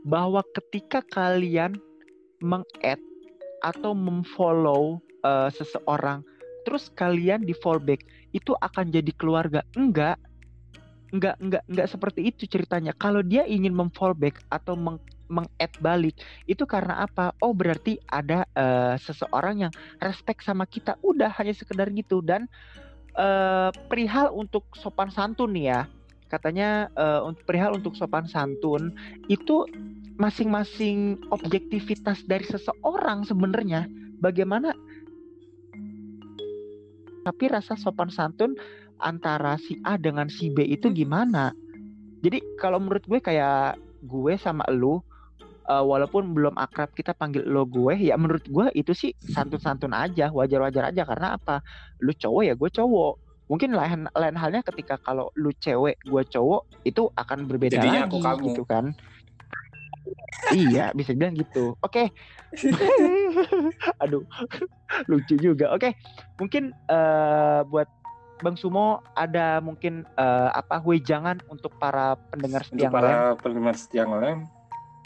bahwa 0.09 0.40
ketika 0.57 1.05
kalian 1.12 1.77
meng-add 2.40 3.01
atau 3.64 3.97
memfollow 3.97 5.01
uh, 5.25 5.49
seseorang 5.49 6.20
terus 6.64 6.92
kalian 6.97 7.44
di 7.44 7.53
fallback 7.57 8.05
itu 8.33 8.57
akan 8.61 8.92
jadi 8.92 9.12
keluarga 9.16 9.61
enggak 9.77 10.16
enggak 11.12 11.37
enggak 11.40 11.64
enggak 11.68 11.88
seperti 11.88 12.33
itu 12.33 12.49
ceritanya 12.49 12.92
kalau 12.97 13.20
dia 13.20 13.44
ingin 13.49 13.73
memfallback 13.73 14.40
atau 14.53 14.77
meng 14.77 15.01
meng-add 15.29 15.75
balik. 15.81 16.17
Itu 16.45 16.65
karena 16.65 17.05
apa? 17.05 17.33
Oh 17.41 17.53
berarti 17.57 17.99
ada 18.09 18.45
uh, 18.57 18.95
seseorang 18.99 19.69
yang 19.69 19.73
respect 20.01 20.45
sama 20.45 20.65
kita. 20.69 20.97
Udah 21.01 21.33
hanya 21.41 21.55
sekedar 21.57 21.89
gitu. 21.93 22.21
Dan 22.21 22.47
uh, 23.17 23.71
perihal 23.89 24.31
untuk 24.35 24.67
sopan 24.77 25.09
santun 25.11 25.55
ya. 25.57 25.87
Katanya 26.29 26.91
uh, 26.99 27.31
perihal 27.47 27.79
untuk 27.79 27.95
sopan 27.95 28.27
santun 28.27 28.97
itu 29.31 29.69
masing-masing 30.19 31.23
objektivitas 31.31 32.23
dari 32.27 32.47
seseorang 32.47 33.27
sebenarnya. 33.27 33.87
Bagaimana? 34.19 34.75
Tapi 37.25 37.45
rasa 37.49 37.75
sopan 37.75 38.13
santun 38.13 38.55
antara 39.01 39.57
si 39.59 39.81
A 39.83 39.97
dengan 39.97 40.29
si 40.29 40.53
B 40.53 40.65
itu 40.65 40.93
gimana? 40.93 41.57
Jadi 42.25 42.41
kalau 42.57 42.81
menurut 42.81 43.05
gue 43.05 43.21
kayak 43.21 43.77
gue 44.05 44.35
sama 44.41 44.65
lu 44.73 45.01
uh, 45.68 45.85
walaupun 45.85 46.33
belum 46.33 46.55
akrab 46.57 46.92
kita 46.92 47.16
panggil 47.16 47.44
lo 47.44 47.64
gue 47.64 47.96
ya 47.96 48.16
menurut 48.20 48.44
gue 48.46 48.66
itu 48.77 48.92
sih 48.92 49.11
santun-santun 49.20 49.92
aja 49.96 50.31
wajar-wajar 50.31 50.92
aja. 50.92 51.03
Karena 51.05 51.37
apa? 51.37 51.64
Lu 52.00 52.12
cowok 52.12 52.42
ya 52.44 52.55
gue 52.57 52.70
cowok. 52.70 53.14
Mungkin 53.44 53.77
lain 53.77 54.09
lain 54.09 54.37
halnya 54.40 54.64
ketika 54.64 54.96
kalau 54.96 55.29
lu 55.37 55.53
cewek 55.61 56.00
gue 56.05 56.22
cowok 56.24 56.85
itu 56.88 57.09
akan 57.12 57.44
berbeda 57.44 57.77
Jadinya 57.77 58.09
lagi 58.09 58.20
aku 58.20 58.46
gitu 58.53 58.62
kan. 58.64 58.96
Iya 60.53 60.92
bisa 60.92 61.16
bilang 61.16 61.37
gitu. 61.37 61.77
Oke. 61.81 62.09
Okay. 62.09 62.64
aduh 64.05 64.24
lucu 65.11 65.37
juga. 65.37 65.72
Oke 65.72 65.90
okay. 65.90 65.92
mungkin 66.40 66.72
uh, 66.88 67.64
buat 67.68 67.88
Bang 68.42 68.59
Sumo 68.59 68.98
ada 69.14 69.62
mungkin 69.62 70.03
uh, 70.18 70.50
apa 70.50 70.83
wejangan 70.83 71.38
untuk 71.46 71.72
para 71.79 72.18
pendengar 72.29 72.66
setia 72.66 72.90
untuk 72.90 72.98
para 72.98 73.09
lem? 73.09 73.38
pendengar 73.38 73.74
setia 73.79 74.05
lem 74.05 74.44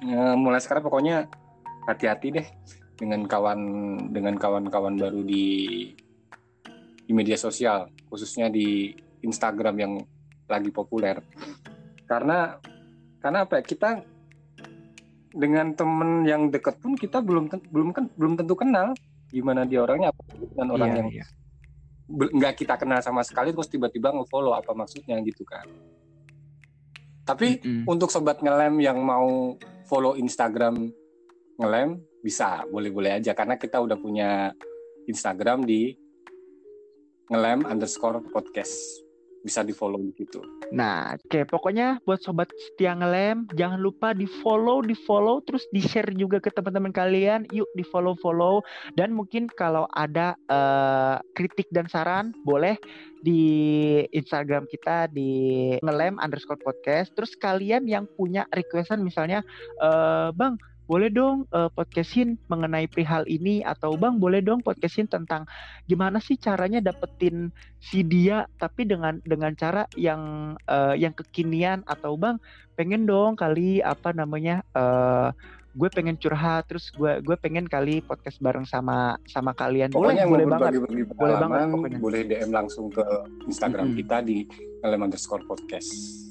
ya, 0.02 0.34
mulai 0.34 0.60
sekarang 0.62 0.84
pokoknya 0.86 1.26
hati-hati 1.88 2.28
deh 2.34 2.46
dengan 2.98 3.24
kawan 3.24 3.60
dengan 4.10 4.34
kawan-kawan 4.34 4.98
baru 4.98 5.22
di 5.22 5.46
di 7.08 7.12
media 7.16 7.38
sosial 7.38 7.88
khususnya 8.10 8.52
di 8.52 8.92
Instagram 9.22 9.76
yang 9.78 9.92
lagi 10.48 10.70
populer. 10.72 11.20
Karena 12.08 12.56
karena 13.20 13.44
apa 13.44 13.60
ya? 13.60 13.62
Kita 13.64 13.90
dengan 15.34 15.76
temen 15.76 16.24
yang 16.24 16.48
deket 16.48 16.80
pun 16.80 16.96
kita 16.96 17.20
belum 17.20 17.52
belum 17.68 17.92
kan 17.92 18.08
belum 18.16 18.34
tentu 18.40 18.56
kenal 18.56 18.96
gimana 19.28 19.68
dia 19.68 19.84
orangnya 19.84 20.08
apa 20.08 20.22
dengan 20.40 20.68
orang 20.72 20.88
iya, 20.88 20.96
yang 20.96 21.08
iya. 21.12 21.26
nggak 22.08 22.64
kita 22.64 22.80
kenal 22.80 22.98
sama 23.04 23.20
sekali 23.20 23.52
terus 23.52 23.68
tiba-tiba 23.68 24.08
ngefollow 24.16 24.56
apa 24.56 24.72
maksudnya 24.72 25.20
gitu 25.20 25.44
kan 25.44 25.68
tapi 27.28 27.60
mm 27.60 27.60
-hmm. 27.60 27.84
untuk 27.84 28.08
sobat 28.08 28.40
ngelem 28.40 28.80
yang 28.80 28.96
mau 29.04 29.52
follow 29.84 30.16
Instagram 30.16 30.88
ngelem 31.60 32.00
bisa. 32.24 32.64
Boleh-boleh 32.72 33.20
aja. 33.20 33.36
Karena 33.36 33.60
kita 33.60 33.84
udah 33.84 34.00
punya 34.00 34.48
Instagram 35.04 35.68
di 35.68 35.92
ngelem 37.28 37.68
underscore 37.68 38.24
podcast 38.32 39.07
bisa 39.48 39.64
di 39.64 39.72
follow 39.72 39.96
gitu. 40.20 40.44
Nah, 40.68 41.16
oke 41.16 41.24
okay, 41.24 41.42
pokoknya 41.48 42.04
buat 42.04 42.20
sobat 42.20 42.52
setia 42.52 42.92
ngelem 42.92 43.48
jangan 43.56 43.80
lupa 43.80 44.12
di 44.12 44.28
follow, 44.44 44.84
di 44.84 44.92
follow 45.08 45.40
terus 45.40 45.64
di 45.72 45.80
share 45.80 46.12
juga 46.12 46.36
ke 46.36 46.52
teman-teman 46.52 46.92
kalian. 46.92 47.48
Yuk 47.48 47.68
di 47.72 47.80
follow 47.88 48.12
follow 48.20 48.60
dan 49.00 49.16
mungkin 49.16 49.48
kalau 49.48 49.88
ada 49.96 50.36
uh, 50.52 51.16
kritik 51.32 51.72
dan 51.72 51.88
saran 51.88 52.36
boleh 52.44 52.76
di 53.24 53.42
Instagram 54.12 54.68
kita 54.68 55.08
di 55.08 55.72
ngelem 55.80 56.20
underscore 56.20 56.60
podcast. 56.60 57.08
Terus 57.16 57.32
kalian 57.40 57.88
yang 57.88 58.04
punya 58.20 58.44
requestan 58.52 59.00
misalnya, 59.00 59.40
uh, 59.80 60.30
bang 60.36 60.60
boleh 60.88 61.12
dong 61.12 61.44
uh, 61.52 61.68
podcastin 61.68 62.40
mengenai 62.48 62.88
perihal 62.88 63.28
ini 63.28 63.60
atau 63.60 63.92
bang 64.00 64.16
boleh 64.16 64.40
dong 64.40 64.64
podcastin 64.64 65.04
tentang 65.04 65.44
gimana 65.84 66.16
sih 66.16 66.40
caranya 66.40 66.80
dapetin 66.80 67.52
si 67.76 68.00
dia 68.00 68.48
tapi 68.56 68.88
dengan 68.88 69.20
dengan 69.20 69.52
cara 69.52 69.84
yang 70.00 70.56
uh, 70.64 70.96
yang 70.96 71.12
kekinian 71.12 71.84
atau 71.84 72.16
bang 72.16 72.40
pengen 72.72 73.04
dong 73.04 73.36
kali 73.36 73.84
apa 73.84 74.16
namanya 74.16 74.64
uh, 74.72 75.28
gue 75.76 75.88
pengen 75.92 76.16
curhat 76.16 76.64
terus 76.66 76.88
gue 76.96 77.20
gue 77.20 77.36
pengen 77.36 77.68
kali 77.68 78.00
podcast 78.00 78.40
bareng 78.40 78.64
sama 78.64 79.20
sama 79.28 79.52
kalian 79.52 79.92
pokoknya 79.92 80.24
boleh 80.24 80.42
boleh 80.42 80.46
banget 80.48 80.72
boleh 81.14 81.36
banget 81.36 81.68
pokoknya. 81.68 81.98
boleh 82.00 82.20
DM 82.24 82.50
langsung 82.50 82.88
ke 82.88 83.04
Instagram 83.44 83.92
mm 83.92 83.94
-hmm. 83.94 84.00
kita 84.00 84.16
di 84.24 84.48
elemen 84.80 85.12
underscore 85.12 85.44
podcast 85.44 86.27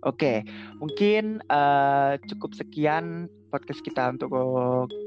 Oke, 0.00 0.44
mungkin 0.80 1.44
uh, 1.52 2.16
cukup 2.24 2.56
sekian 2.56 3.28
podcast 3.52 3.84
kita 3.84 4.16
untuk 4.16 4.32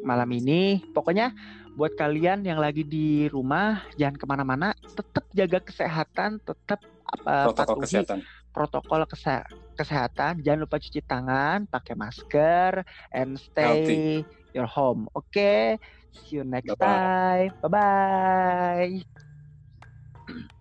malam 0.05 0.29
ini. 0.29 0.83
Pokoknya 0.93 1.33
buat 1.73 1.97
kalian 1.97 2.45
yang 2.45 2.61
lagi 2.61 2.85
di 2.85 3.25
rumah 3.33 3.81
jangan 3.97 4.17
ke 4.19 4.25
mana-mana, 4.29 4.77
tetap 4.93 5.25
jaga 5.33 5.59
kesehatan, 5.65 6.37
tetap 6.45 6.85
apa 7.09 7.49
protokol 7.49 7.81
patuhi 7.81 7.85
kesehatan. 7.89 8.19
protokol 8.53 9.01
kese 9.09 9.35
kesehatan. 9.73 10.33
Jangan 10.45 10.59
lupa 10.61 10.77
cuci 10.77 11.01
tangan, 11.01 11.65
pakai 11.65 11.97
masker, 11.97 12.85
and 13.09 13.41
stay 13.41 13.65
Healthy. 13.65 14.05
your 14.53 14.69
home. 14.69 15.09
Oke, 15.17 15.33
okay? 15.33 15.61
see 16.13 16.37
you 16.37 16.45
next 16.45 16.69
Bye 16.77 16.77
-bye. 16.77 17.49
time. 17.49 17.51
Bye 17.65 17.71
bye. 20.29 20.52